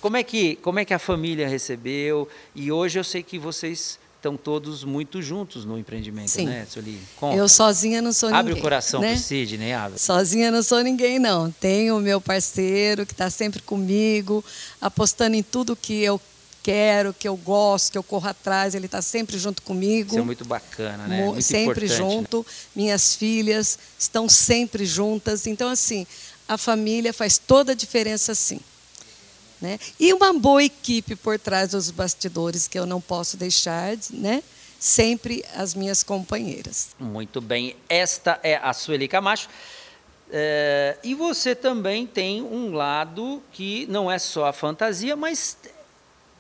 Como 0.01 0.17
é 0.17 0.23
que 0.23 0.57
como 0.57 0.79
é 0.79 0.85
que 0.85 0.93
a 0.93 0.99
família 0.99 1.49
recebeu? 1.49 2.29
E 2.55 2.71
hoje 2.73 2.99
eu 2.99 3.05
sei 3.05 3.23
que 3.23 3.39
vocês 3.39 3.99
estão 4.17 4.37
todos 4.37 4.85
muito 4.85 5.21
juntos 5.23 5.65
no 5.65 5.79
empreendimento, 5.79 6.31
Sim. 6.31 6.47
né, 6.47 6.67
Sueli? 6.69 6.99
Conta. 7.17 7.37
Eu 7.37 7.49
sozinha 7.49 8.01
não 8.03 8.13
sou 8.13 8.31
Abre 8.31 8.53
ninguém. 8.53 8.59
o 8.59 8.63
coração 8.63 9.01
né? 9.01 9.13
pro 9.13 9.21
Sidney, 9.21 9.73
abre. 9.73 9.99
Sozinha 9.99 10.51
não 10.51 10.63
sou 10.63 10.83
ninguém, 10.83 11.19
não. 11.19 11.51
Tenho 11.51 11.97
o 11.97 12.01
meu 12.01 12.21
parceiro 12.21 13.05
que 13.07 13.13
está 13.13 13.29
sempre 13.31 13.61
comigo, 13.63 14.43
apostando 14.81 15.37
em 15.37 15.43
tudo 15.43 15.77
que 15.77 16.03
eu 16.03 16.21
quero, 16.65 17.13
que 17.13 17.29
eu 17.29 17.37
gosto, 17.37 17.93
que 17.93 17.99
eu 17.99 18.03
corro 18.03 18.27
atrás. 18.29 18.75
Ele 18.75 18.87
está 18.87 19.01
sempre 19.03 19.39
junto 19.39 19.63
comigo. 19.63 20.09
Isso 20.11 20.19
é 20.19 20.23
muito 20.23 20.45
bacana, 20.45 21.07
né? 21.07 21.19
Mu- 21.21 21.33
Muito 21.35 21.43
sempre 21.43 21.87
né? 21.87 21.95
junto. 21.95 22.45
Minhas 22.75 23.15
filhas 23.15 23.79
estão 23.99 24.29
sempre 24.29 24.85
juntas. 24.87 25.47
Então, 25.47 25.69
assim, 25.69 26.07
a 26.49 26.57
família 26.59 27.13
faz 27.13 27.37
toda 27.39 27.73
a 27.73 27.75
diferença, 27.75 28.35
sim. 28.35 28.59
Né? 29.61 29.79
E 30.01 30.13
uma 30.13 30.33
boa 30.33 30.65
equipe 30.65 31.15
por 31.15 31.39
trás 31.39 31.71
dos 31.71 31.91
bastidores, 31.91 32.67
que 32.67 32.79
eu 32.79 32.87
não 32.87 33.01
posso 33.01 33.37
deixar, 33.37 33.97
né? 34.11 34.43
Sempre 34.81 35.45
as 35.55 35.75
minhas 35.75 36.03
companheiras. 36.03 36.89
Muito 36.99 37.41
bem, 37.41 37.77
esta 37.89 38.39
é 38.43 38.57
a 38.57 38.73
Sueli 38.73 39.07
Camacho. 39.09 39.49
É, 40.31 40.99
e 41.05 41.15
você 41.15 41.55
também 41.55 42.07
tem 42.07 42.43
um 42.43 42.73
lado 42.75 43.43
que 43.53 43.87
não 43.87 44.11
é 44.11 44.19
só 44.19 44.47
a 44.47 44.53
fantasia, 44.53 45.15
mas 45.15 45.57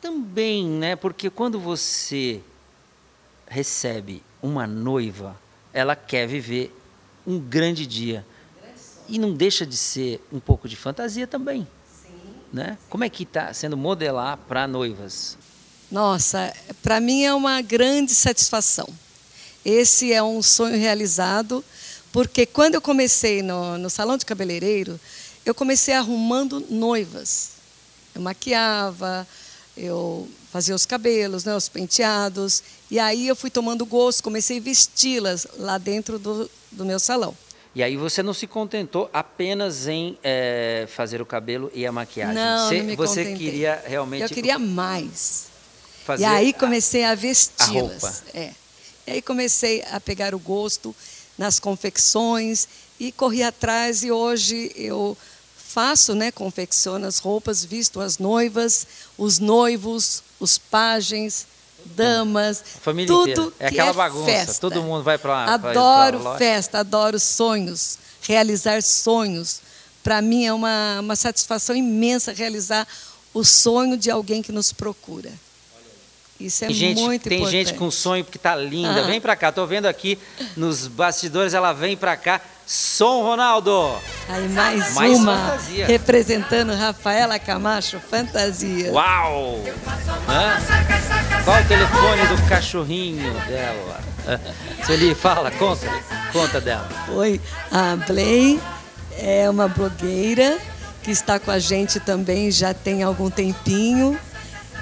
também, 0.04 0.66
né? 0.66 0.94
Porque 0.94 1.30
quando 1.30 1.58
você 1.58 2.42
recebe 3.49 4.23
uma 4.42 4.66
noiva, 4.66 5.34
ela 5.73 5.96
quer 5.96 6.28
viver 6.28 6.76
um 7.26 7.40
grande 7.40 7.87
dia. 7.87 8.26
E 9.08 9.18
não 9.18 9.32
deixa 9.32 9.64
de 9.64 9.78
ser 9.78 10.23
um 10.30 10.38
pouco 10.38 10.68
de 10.68 10.76
fantasia 10.76 11.26
também. 11.26 11.66
Né? 12.52 12.76
Como 12.90 13.02
é 13.02 13.08
que 13.08 13.23
está 13.23 13.50
sendo 13.54 13.78
modelar 13.78 14.37
para 14.46 14.68
noivas? 14.68 15.38
Nossa, 15.90 16.54
para 16.82 17.00
mim 17.00 17.25
é 17.25 17.32
uma 17.32 17.62
grande 17.62 18.14
satisfação. 18.14 18.87
Esse 19.64 20.12
é 20.12 20.23
um 20.23 20.42
sonho 20.42 20.76
realizado, 20.78 21.64
porque 22.12 22.44
quando 22.44 22.75
eu 22.75 22.82
comecei 22.82 23.42
no, 23.42 23.78
no 23.78 23.88
salão 23.88 24.18
de 24.18 24.26
cabeleireiro, 24.26 25.00
eu 25.46 25.54
comecei 25.54 25.94
arrumando 25.94 26.61
noivas. 26.68 27.52
Eu 28.14 28.20
maquiava, 28.20 29.26
eu 29.76 30.28
fazia 30.52 30.75
os 30.75 30.87
cabelos, 30.87 31.45
né, 31.45 31.54
os 31.57 31.69
penteados, 31.69 32.62
e 32.90 32.99
aí 32.99 33.26
eu 33.26 33.35
fui 33.35 33.50
tomando 33.50 33.85
gosto, 33.85 34.23
comecei 34.23 34.59
a 34.59 34.61
vesti-las 34.61 35.47
lá 35.59 35.78
dentro 35.78 36.19
do, 36.19 36.49
do 36.71 36.85
meu 36.85 36.99
salão. 37.00 37.37
E 37.75 37.83
aí 37.83 37.97
você 37.97 38.23
não 38.23 38.33
se 38.33 38.47
contentou 38.47 39.11
apenas 39.12 39.88
em 39.88 40.16
é, 40.23 40.87
fazer 40.95 41.21
o 41.21 41.26
cabelo 41.26 41.73
e 41.75 41.85
a 41.85 41.90
maquiagem. 41.90 42.35
Não, 42.37 42.69
você, 42.69 42.78
não 42.78 42.85
me 42.85 42.95
você 42.95 43.25
contentei. 43.25 43.37
queria 43.50 43.83
realmente 43.85 44.23
Eu 44.23 44.28
queria 44.28 44.59
mais. 44.61 45.47
fazer 46.04 46.23
e 46.23 46.25
aí 46.26 46.50
a- 46.50 46.52
comecei 46.61 47.02
a, 47.02 47.09
roupa. 47.09 47.21
vesti-las. 47.23 48.23
É. 48.33 48.52
E 49.09 49.11
aí 49.14 49.23
comecei 49.23 49.83
a 49.90 49.99
pegar 50.00 50.37
o 50.37 50.38
gosto 50.38 50.95
nas 51.37 51.59
confecções 51.59 52.69
e 53.00 53.11
corri 53.11 53.43
atrás 53.43 54.04
e 54.04 54.12
hoje 54.12 54.71
eu 54.76 55.19
faço, 55.75 56.14
né, 56.14 56.31
confecciono 56.31 57.04
as 57.04 57.19
roupas, 57.19 57.64
visto 57.64 58.00
as 58.00 58.16
noivas, 58.19 58.87
os 59.19 59.40
noivos, 59.40 60.23
os 60.38 60.57
pajens, 60.57 61.47
damas, 61.85 62.62
família 62.81 63.09
tudo 63.09 63.28
inteira. 63.31 63.52
É 63.59 63.69
que 63.69 63.75
aquela 63.75 63.90
é 63.90 63.93
bagunça. 63.93 64.25
festa. 64.26 64.61
Todo 64.61 64.81
mundo 64.85 65.02
vai 65.02 65.19
pra- 65.19 65.59
pra- 65.59 65.71
Adoro 65.71 66.21
pra 66.21 66.37
festa, 66.38 66.78
adoro 66.78 67.19
sonhos, 67.19 67.99
realizar 68.23 68.81
sonhos. 68.85 69.61
Para 70.02 70.23
mim 70.23 70.45
é 70.47 70.52
uma, 70.52 71.00
uma 71.00 71.16
satisfação 71.16 71.75
imensa 71.75 72.33
realizar 72.33 72.87
o 73.35 73.43
sonho 73.45 73.97
de 73.97 74.11
alguém 74.12 74.43
que 74.43 74.52
nos 74.52 74.73
procura. 74.73 75.33
Isso 76.45 76.65
é 76.65 76.67
Tem 76.69 76.77
gente, 76.77 77.01
muito 77.01 77.23
tem 77.29 77.39
importante. 77.39 77.53
gente 77.69 77.75
com 77.75 77.91
sonho 77.91 78.23
porque 78.25 78.39
tá 78.39 78.55
linda. 78.55 79.03
Vem 79.05 79.21
pra 79.21 79.35
cá. 79.35 79.51
Tô 79.51 79.67
vendo 79.67 79.87
aqui 79.87 80.19
nos 80.57 80.87
bastidores, 80.87 81.55
ela 81.55 81.73
vem 81.73 81.97
pra 81.97 82.17
cá. 82.17 82.41
Som 82.67 83.23
Ronaldo. 83.23 83.95
Aí 84.29 84.49
mais, 84.49 84.95
Mais 84.95 85.19
uma 85.19 85.37
fantasia. 85.37 85.87
representando 85.87 86.75
Rafaela 86.75 87.39
Camacho, 87.39 88.01
fantasia. 88.01 88.91
Uau! 88.93 89.61
Hã? 90.29 91.43
Qual 91.45 91.61
o 91.61 91.65
telefone 91.67 92.27
do 92.27 92.49
cachorrinho 92.49 93.33
dela? 93.47 94.01
Sueli, 94.87 95.15
fala, 95.15 95.51
conta. 95.51 95.87
Conta 96.33 96.59
dela. 96.61 96.89
Foi 97.07 97.39
a 97.71 97.97
Blay, 97.97 98.59
é 99.19 99.49
uma 99.51 99.69
blogueira 99.69 100.59
que 101.03 101.11
está 101.11 101.39
com 101.39 101.51
a 101.51 101.59
gente 101.59 102.01
também 102.01 102.51
já 102.51 102.73
tem 102.73 103.03
algum 103.03 103.29
tempinho. 103.29 104.19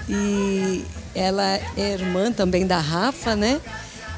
E 0.08 0.84
ela 1.14 1.58
é 1.76 1.92
irmã 1.92 2.32
também 2.32 2.66
da 2.66 2.78
Rafa, 2.78 3.34
né? 3.36 3.60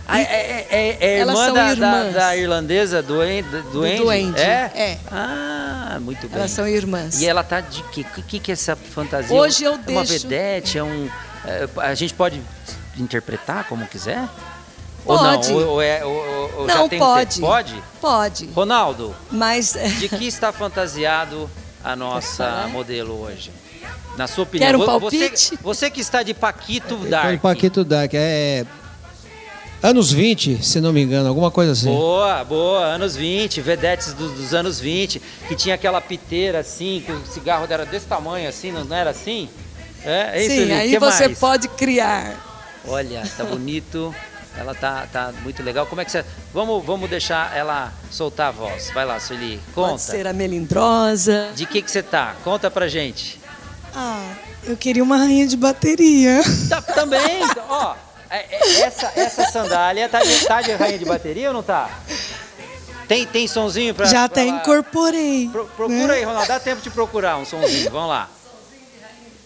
Ah, 0.07 0.21
é, 0.21 0.23
é- 0.23 0.67
é- 0.71 0.97
é 1.01 1.19
irmã 1.21 1.51
da, 1.53 1.75
da, 1.75 2.03
da 2.11 2.37
irlandesa 2.37 3.03
do, 3.03 3.15
do, 3.19 3.63
do? 3.73 3.97
Duende, 3.97 4.39
É? 4.39 4.71
é. 4.75 4.99
Ah, 5.11 5.99
muito 6.01 6.29
bem. 6.29 6.39
Elas 6.39 6.51
são 6.51 6.69
irmãs. 6.69 7.23
E 7.23 7.27
ela 7.27 7.43
tá 7.43 7.61
de 7.63 7.83
quê? 7.85 8.05
O 8.19 8.23
que, 8.23 8.39
que 8.39 8.51
é 8.51 8.55
essa 8.55 8.77
fantasia? 8.77 9.35
Hoje 9.35 9.65
eu 9.65 9.73
É 9.73 9.91
uma 9.91 10.05
deixo- 10.05 10.29
vedete? 10.29 10.77
É 10.79 10.85
um... 10.85 11.09
é, 11.47 11.67
a 11.79 11.95
gente 11.95 12.13
pode 12.13 12.39
interpretar 12.99 13.65
como 13.65 13.87
quiser? 13.87 14.29
Pode. 15.07 15.51
Ou 15.51 15.57
não? 15.59 15.67
Ou, 15.69 15.73
ou 15.75 15.83
é, 15.83 16.05
ou- 16.05 16.55
ou- 16.59 16.67
Não, 16.67 16.87
tem 16.89 16.99
um 16.99 17.03
pode. 17.03 17.41
Pode? 17.41 17.83
Pode, 18.01 18.47
Ronaldo, 18.55 19.15
mas 19.31 19.75
de 19.99 20.09
que 20.09 20.27
está 20.29 20.53
fantasiado 20.53 21.51
a 21.83 21.95
nossa 21.97 22.69
modelo 22.71 23.21
hoje? 23.23 23.51
Na 24.16 24.26
sua 24.26 24.44
opinião. 24.44 24.71
Quer 24.71 24.76
um 24.76 24.87
palpite? 24.87 25.37
Você, 25.37 25.59
você 25.61 25.90
que 25.90 26.00
está 26.00 26.23
de 26.23 26.35
Paquito 26.35 26.97
Dark. 26.97 27.40
Paquito 27.40 27.85
Dark. 27.85 28.12
É. 28.14 28.64
Anos 29.83 30.11
20, 30.11 30.64
se 30.64 30.80
não 30.80 30.94
me 30.94 31.02
engano, 31.02 31.28
alguma 31.28 31.50
coisa 31.50 31.73
assim. 31.73 31.90
Boa, 31.90 32.42
boa, 32.42 32.85
anos 32.85 33.14
20, 33.16 33.61
vedetes 33.61 34.14
dos, 34.14 34.33
dos 34.33 34.54
anos 34.54 34.80
20, 34.80 35.21
que 35.47 35.54
tinha 35.54 35.75
aquela 35.75 36.00
piteira 36.00 36.61
assim, 36.61 37.02
que 37.04 37.12
o 37.12 37.21
cigarro 37.26 37.66
era 37.68 37.85
desse 37.85 38.06
tamanho 38.06 38.49
assim, 38.49 38.73
não 38.73 38.97
era 38.97 39.11
assim? 39.11 39.47
É, 40.02 40.38
é 40.38 40.47
isso 40.47 40.66
sim, 40.66 40.73
aí 40.73 40.90
que 40.90 40.99
você 40.99 41.26
mais? 41.26 41.38
pode 41.38 41.68
criar. 41.68 42.35
Olha, 42.87 43.23
tá 43.37 43.44
bonito. 43.44 44.14
Ela 44.56 44.75
tá, 44.75 45.06
tá 45.12 45.33
muito 45.42 45.62
legal. 45.62 45.85
Como 45.87 46.00
é 46.00 46.04
que 46.04 46.12
você. 46.12 46.25
Vamos, 46.52 46.85
vamos 46.85 47.11
deixar 47.11 47.54
ela 47.56 47.92
soltar 48.11 48.49
a 48.49 48.50
voz. 48.52 48.90
Vai 48.94 49.04
lá, 49.04 49.18
Sueli. 49.18 49.61
Conta. 49.75 49.90
Pode 49.90 50.02
ser 50.02 50.26
a 50.26 50.33
melindrosa. 50.33 51.50
De 51.54 51.66
que, 51.66 51.83
que 51.83 51.90
você 51.90 52.02
tá? 52.02 52.37
Conta 52.44 52.71
pra 52.71 52.87
gente. 52.87 53.40
Ah, 53.95 54.35
eu 54.65 54.77
queria 54.77 55.03
uma 55.03 55.17
rainha 55.17 55.47
de 55.47 55.57
bateria. 55.57 56.41
Tá, 56.69 56.83
também, 56.83 57.21
ó. 57.69 57.95
é- 58.31 58.47
é- 58.51 58.81
Essa, 58.81 59.13
essa 59.15 59.45
sandália 59.51 60.09
tá 60.09 60.21
de, 60.23 60.45
tá 60.47 60.61
de 60.63 60.73
rainha 60.73 60.99
de 60.99 61.05
bateria 61.05 61.49
ou 61.49 61.55
não 61.55 61.63
tá? 61.63 61.89
Tem, 63.07 63.27
tem 63.27 63.47
sonzinho 63.47 63.95
pra. 63.95 64.07
Já 64.07 64.13
pra 64.29 64.43
até 64.43 64.45
lá? 64.51 64.59
incorporei. 64.59 65.49
Pro- 65.53 65.67
procura 65.67 66.07
né? 66.09 66.15
aí, 66.15 66.25
Ronaldo. 66.25 66.49
Dá 66.49 66.59
tempo 66.59 66.81
de 66.81 66.91
procurar 66.91 67.37
um 67.37 67.45
sonzinho. 67.45 67.91
Vamos 67.91 68.09
lá. 68.09 68.29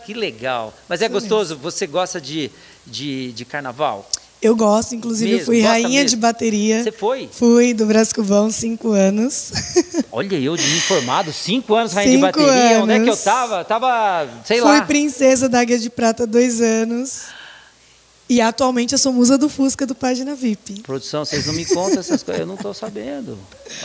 Que 0.06 0.14
legal. 0.14 0.72
Mas 0.88 1.02
é 1.02 1.08
gostoso. 1.08 1.56
Você 1.58 1.86
gosta 1.86 2.20
de, 2.20 2.50
de, 2.86 3.32
de 3.32 3.44
carnaval? 3.44 4.08
Eu 4.40 4.54
gosto, 4.54 4.94
inclusive 4.94 5.32
Mesmo, 5.32 5.42
eu 5.42 5.46
fui 5.46 5.60
rainha 5.62 5.88
mesmo? 6.02 6.10
de 6.10 6.16
bateria. 6.16 6.82
Você 6.84 6.92
foi? 6.92 7.28
Fui 7.32 7.74
do 7.74 7.86
Brás 7.86 8.12
Cubão, 8.12 8.50
cinco 8.52 8.92
anos. 8.92 9.50
Olha, 10.12 10.36
eu 10.36 10.56
de 10.56 10.76
informado, 10.76 11.32
cinco 11.32 11.74
anos 11.74 11.92
rainha 11.92 12.10
de 12.12 12.16
Cinco 12.24 12.38
bateria. 12.40 12.80
Onde 12.82 12.92
é 12.92 12.96
que 13.00 13.02
eu 13.08 13.12
anos. 13.12 13.24
tava? 13.24 13.64
Tava, 13.64 14.28
sei 14.44 14.60
Fui 14.60 14.70
lá. 14.70 14.82
princesa 14.82 15.48
da 15.48 15.58
Águia 15.60 15.76
de 15.78 15.90
Prata 15.90 16.24
dois 16.26 16.60
anos. 16.60 17.22
E 18.28 18.40
atualmente 18.40 18.92
eu 18.92 18.98
sou 18.98 19.12
musa 19.12 19.36
do 19.38 19.48
Fusca 19.48 19.84
do 19.86 19.94
Página 19.94 20.34
VIP. 20.36 20.82
Produção, 20.82 21.24
vocês 21.24 21.46
não 21.46 21.54
me 21.54 21.64
contam 21.64 21.98
essas 21.98 22.22
coisas, 22.22 22.42
eu 22.42 22.46
não 22.46 22.56
tô 22.58 22.72
sabendo. 22.72 23.36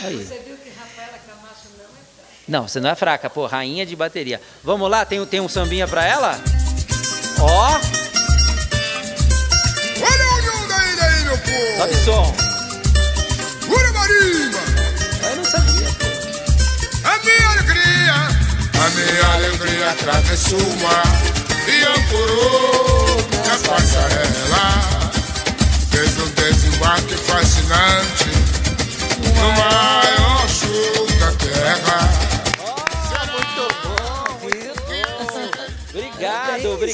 Aí. 0.04 0.16
Você 0.18 0.34
viu 0.46 0.54
que 0.56 0.68
Rafaela 0.78 1.18
Camacho 1.26 1.66
não 1.76 1.84
é 1.84 1.88
fraca? 1.88 2.28
Não, 2.46 2.68
você 2.68 2.78
não 2.80 2.90
é 2.90 2.94
fraca, 2.94 3.28
pô, 3.30 3.46
rainha 3.46 3.84
de 3.86 3.96
bateria. 3.96 4.40
Vamos 4.62 4.88
lá, 4.88 5.04
tem, 5.04 5.24
tem 5.26 5.40
um 5.40 5.48
sambinha 5.48 5.88
pra 5.88 6.04
ela? 6.06 6.38
Ó, 7.40 7.80
sobe 11.78 11.94
o 11.94 12.04
som. 12.04 12.34
Ura 13.68 13.92
Marimba! 13.92 14.58
Eu 15.22 15.36
não 15.36 15.44
sabia. 15.44 15.88
A 17.04 17.18
minha 17.24 17.48
alegria, 17.50 18.14
a 18.14 18.90
minha 18.90 19.34
alegria 19.34 19.90
atravessou 19.90 20.58
o 20.58 20.82
mar 20.82 21.22
e 21.68 21.84
ancorou 21.84 23.16
na 23.46 23.56
passarela. 23.68 24.66
Fez 25.90 26.18
um 26.18 26.28
desembarque 26.30 27.14
fascinante 27.14 28.28
no 29.22 29.52
maior 29.52 30.13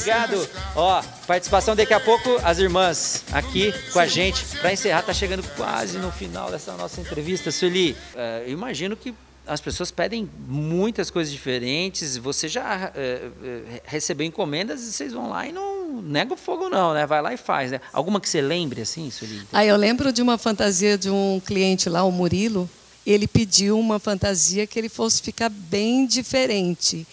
Obrigado. 0.01 0.49
Ó, 0.75 1.03
participação 1.27 1.77
daqui 1.77 1.93
a 1.93 2.01
pouco, 2.01 2.37
as 2.43 2.59
irmãs 2.59 3.23
aqui 3.33 3.71
com 3.93 3.99
a 3.99 4.07
gente. 4.07 4.45
Para 4.59 4.73
encerrar, 4.73 5.03
tá 5.03 5.13
chegando 5.13 5.43
quase 5.57 5.99
no 5.99 6.11
final 6.11 6.51
dessa 6.51 6.73
nossa 6.73 7.01
entrevista. 7.03 7.51
Sueli, 7.51 7.95
eh, 8.17 8.45
eu 8.47 8.53
imagino 8.53 8.97
que 8.97 9.15
as 9.47 9.61
pessoas 9.61 9.91
pedem 9.91 10.29
muitas 10.49 11.11
coisas 11.11 11.31
diferentes. 11.31 12.17
Você 12.17 12.49
já 12.49 12.91
eh, 12.95 13.29
eh, 13.45 13.83
recebeu 13.85 14.27
encomendas 14.27 14.81
e 14.83 14.93
vocês 14.93 15.13
vão 15.13 15.29
lá 15.29 15.47
e 15.47 15.53
não 15.53 16.01
nega 16.01 16.33
o 16.33 16.37
fogo, 16.37 16.71
não, 16.71 16.95
né? 16.95 17.05
Vai 17.07 17.21
lá 17.21 17.35
e 17.35 17.37
faz, 17.37 17.71
né? 17.71 17.81
Alguma 17.93 18.21
que 18.21 18.29
você 18.29 18.41
lembre 18.41 18.81
assim, 18.81 19.11
Sueli? 19.11 19.43
Aí 19.53 19.69
eu 19.69 19.77
lembro 19.77 20.13
de 20.15 20.23
uma 20.23 20.39
fantasia 20.39 20.97
de 20.97 21.11
um 21.11 21.43
cliente 21.45 21.91
lá, 21.91 22.05
o 22.05 22.11
Murilo. 22.11 22.69
Ele 23.05 23.27
pediu 23.27 23.79
uma 23.79 23.99
fantasia 23.99 24.67
que 24.67 24.79
ele 24.79 24.89
fosse 24.89 25.21
ficar 25.21 25.49
bem 25.51 26.07
diferente, 26.07 27.07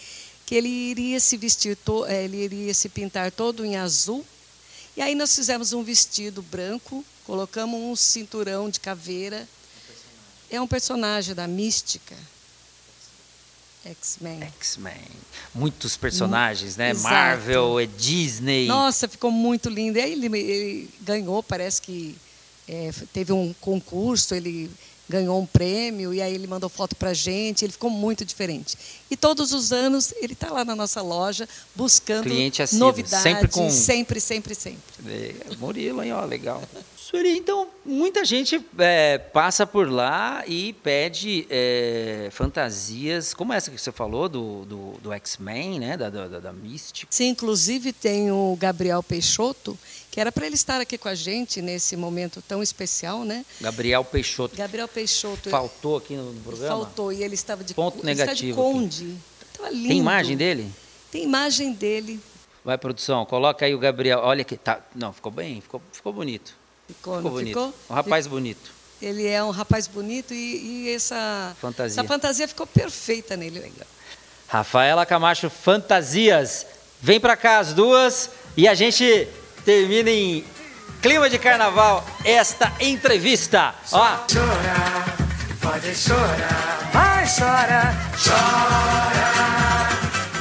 que 0.48 0.54
ele 0.54 0.68
iria 0.70 1.20
se 1.20 1.36
vestir, 1.36 1.76
to- 1.76 2.06
eh, 2.06 2.24
ele 2.24 2.38
iria 2.38 2.72
se 2.72 2.88
pintar 2.88 3.30
todo 3.30 3.66
em 3.66 3.76
azul. 3.76 4.24
E 4.96 5.02
aí 5.02 5.14
nós 5.14 5.34
fizemos 5.34 5.74
um 5.74 5.82
vestido 5.82 6.40
branco, 6.40 7.04
colocamos 7.26 7.78
um 7.78 7.94
cinturão 7.94 8.70
de 8.70 8.80
caveira. 8.80 9.46
É 10.48 10.58
um 10.58 10.66
personagem 10.66 11.34
da 11.34 11.46
mística. 11.46 12.16
X-Men. 13.84 14.42
X-Men. 14.58 14.96
Muitos 15.54 15.98
personagens, 15.98 16.78
né? 16.78 16.92
Exato. 16.92 17.02
Marvel, 17.14 17.78
é 17.78 17.84
Disney. 17.84 18.66
Nossa, 18.66 19.06
ficou 19.06 19.30
muito 19.30 19.68
lindo. 19.68 19.98
E 19.98 20.00
aí 20.00 20.12
ele, 20.12 20.26
ele 20.38 20.90
ganhou, 21.02 21.42
parece 21.42 21.82
que 21.82 22.16
é, 22.66 22.90
teve 23.12 23.34
um 23.34 23.54
concurso, 23.60 24.34
ele 24.34 24.70
ganhou 25.08 25.40
um 25.40 25.46
prêmio, 25.46 26.12
e 26.12 26.20
aí 26.20 26.34
ele 26.34 26.46
mandou 26.46 26.68
foto 26.68 26.94
pra 26.94 27.14
gente, 27.14 27.64
ele 27.64 27.72
ficou 27.72 27.90
muito 27.90 28.24
diferente. 28.24 28.76
E 29.10 29.16
todos 29.16 29.52
os 29.52 29.72
anos 29.72 30.12
ele 30.18 30.34
está 30.34 30.50
lá 30.50 30.64
na 30.64 30.76
nossa 30.76 31.00
loja 31.00 31.48
buscando 31.74 32.24
Cliente 32.24 32.62
assíduo, 32.62 32.88
novidades, 32.88 33.22
sempre 33.22 33.48
com- 33.48 33.70
sempre, 33.70 34.20
sempre, 34.20 34.54
sempre. 34.54 34.80
É, 35.06 35.34
Murilo, 35.58 36.02
hein, 36.02 36.12
ó, 36.12 36.24
legal. 36.24 36.62
Sueli, 37.08 37.38
então, 37.38 37.66
muita 37.86 38.22
gente 38.22 38.62
é, 38.76 39.16
passa 39.16 39.66
por 39.66 39.90
lá 39.90 40.44
e 40.46 40.74
pede 40.74 41.46
é, 41.48 42.28
fantasias, 42.30 43.32
como 43.32 43.50
essa 43.54 43.70
que 43.70 43.78
você 43.80 43.90
falou, 43.90 44.28
do, 44.28 44.66
do, 44.66 44.92
do 45.00 45.12
X-Men, 45.14 45.80
né, 45.80 45.96
da, 45.96 46.10
da, 46.10 46.38
da 46.38 46.52
Mystic. 46.52 47.06
Sim, 47.08 47.28
inclusive 47.28 47.94
tem 47.94 48.30
o 48.30 48.54
Gabriel 48.60 49.02
Peixoto, 49.02 49.78
que 50.10 50.20
era 50.20 50.32
para 50.32 50.46
ele 50.46 50.54
estar 50.54 50.80
aqui 50.80 50.96
com 50.98 51.08
a 51.08 51.14
gente 51.14 51.60
nesse 51.62 51.96
momento 51.96 52.42
tão 52.46 52.62
especial, 52.62 53.24
né? 53.24 53.44
Gabriel 53.60 54.04
Peixoto, 54.04 54.56
Gabriel 54.56 54.88
Peixoto 54.88 55.50
faltou 55.50 55.98
aqui 55.98 56.14
no 56.14 56.32
programa. 56.42 56.68
faltou 56.68 57.12
e 57.12 57.22
ele 57.22 57.34
estava 57.34 57.62
de 57.62 57.74
Ponto 57.74 57.98
de 57.98 58.04
negativo 58.04 58.60
aqui. 58.60 58.72
conde. 58.72 59.16
Tava 59.56 59.70
lindo. 59.70 59.88
Tem 59.88 59.98
imagem 59.98 60.36
dele? 60.36 60.72
Tem 61.10 61.24
imagem 61.24 61.72
dele. 61.72 62.20
Vai, 62.64 62.76
produção, 62.76 63.24
coloca 63.24 63.64
aí 63.64 63.74
o 63.74 63.78
Gabriel. 63.78 64.20
Olha 64.20 64.42
aqui, 64.42 64.56
tá. 64.56 64.80
Não, 64.94 65.12
ficou 65.12 65.32
bem, 65.32 65.60
ficou, 65.60 65.80
ficou 65.92 66.12
bonito. 66.12 66.54
Ficou, 66.86 67.16
Ficou 67.16 67.30
bonito. 67.30 67.48
ficou? 67.48 67.74
Um 67.90 67.94
rapaz 67.94 68.26
bonito. 68.26 68.70
Ele 69.00 69.26
é 69.26 69.42
um 69.44 69.50
rapaz 69.50 69.86
bonito 69.86 70.34
e, 70.34 70.86
e 70.86 70.94
essa, 70.94 71.54
Fantasia. 71.60 72.00
essa 72.00 72.08
fantasia 72.08 72.48
ficou 72.48 72.66
perfeita 72.66 73.36
nele. 73.36 73.72
Rafaela 74.48 75.06
Camacho 75.06 75.48
Fantasias. 75.48 76.66
Vem 77.00 77.20
pra 77.20 77.36
cá 77.36 77.58
as 77.58 77.72
duas 77.72 78.30
e 78.56 78.66
a 78.66 78.74
gente 78.74 79.28
termina 79.68 80.08
em 80.08 80.42
clima 81.02 81.28
de 81.28 81.38
carnaval 81.38 82.02
esta 82.24 82.72
entrevista. 82.80 83.74
Ó, 83.92 84.16
Chorar, 84.26 85.14
pode 85.60 85.94
chorar, 85.94 86.88
vai 86.90 87.26
chora, 87.26 87.94
chora. 88.16 89.28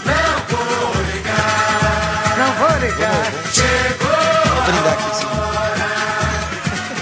Não 0.05 0.55
vou 0.55 0.93
ligar, 1.11 2.37
não 2.37 2.53
vou 2.53 2.79
ligar. 2.79 3.25
Chegou 3.51 4.53
Vou 4.55 4.63
brindar 4.63 4.93
aqui, 4.93 5.15
sim. 5.17 5.25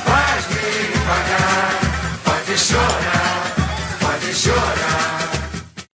faz 0.03 0.47
me 0.47 0.97
pagar, 1.05 1.79
pode 2.23 2.57
chorar. 2.57 3.14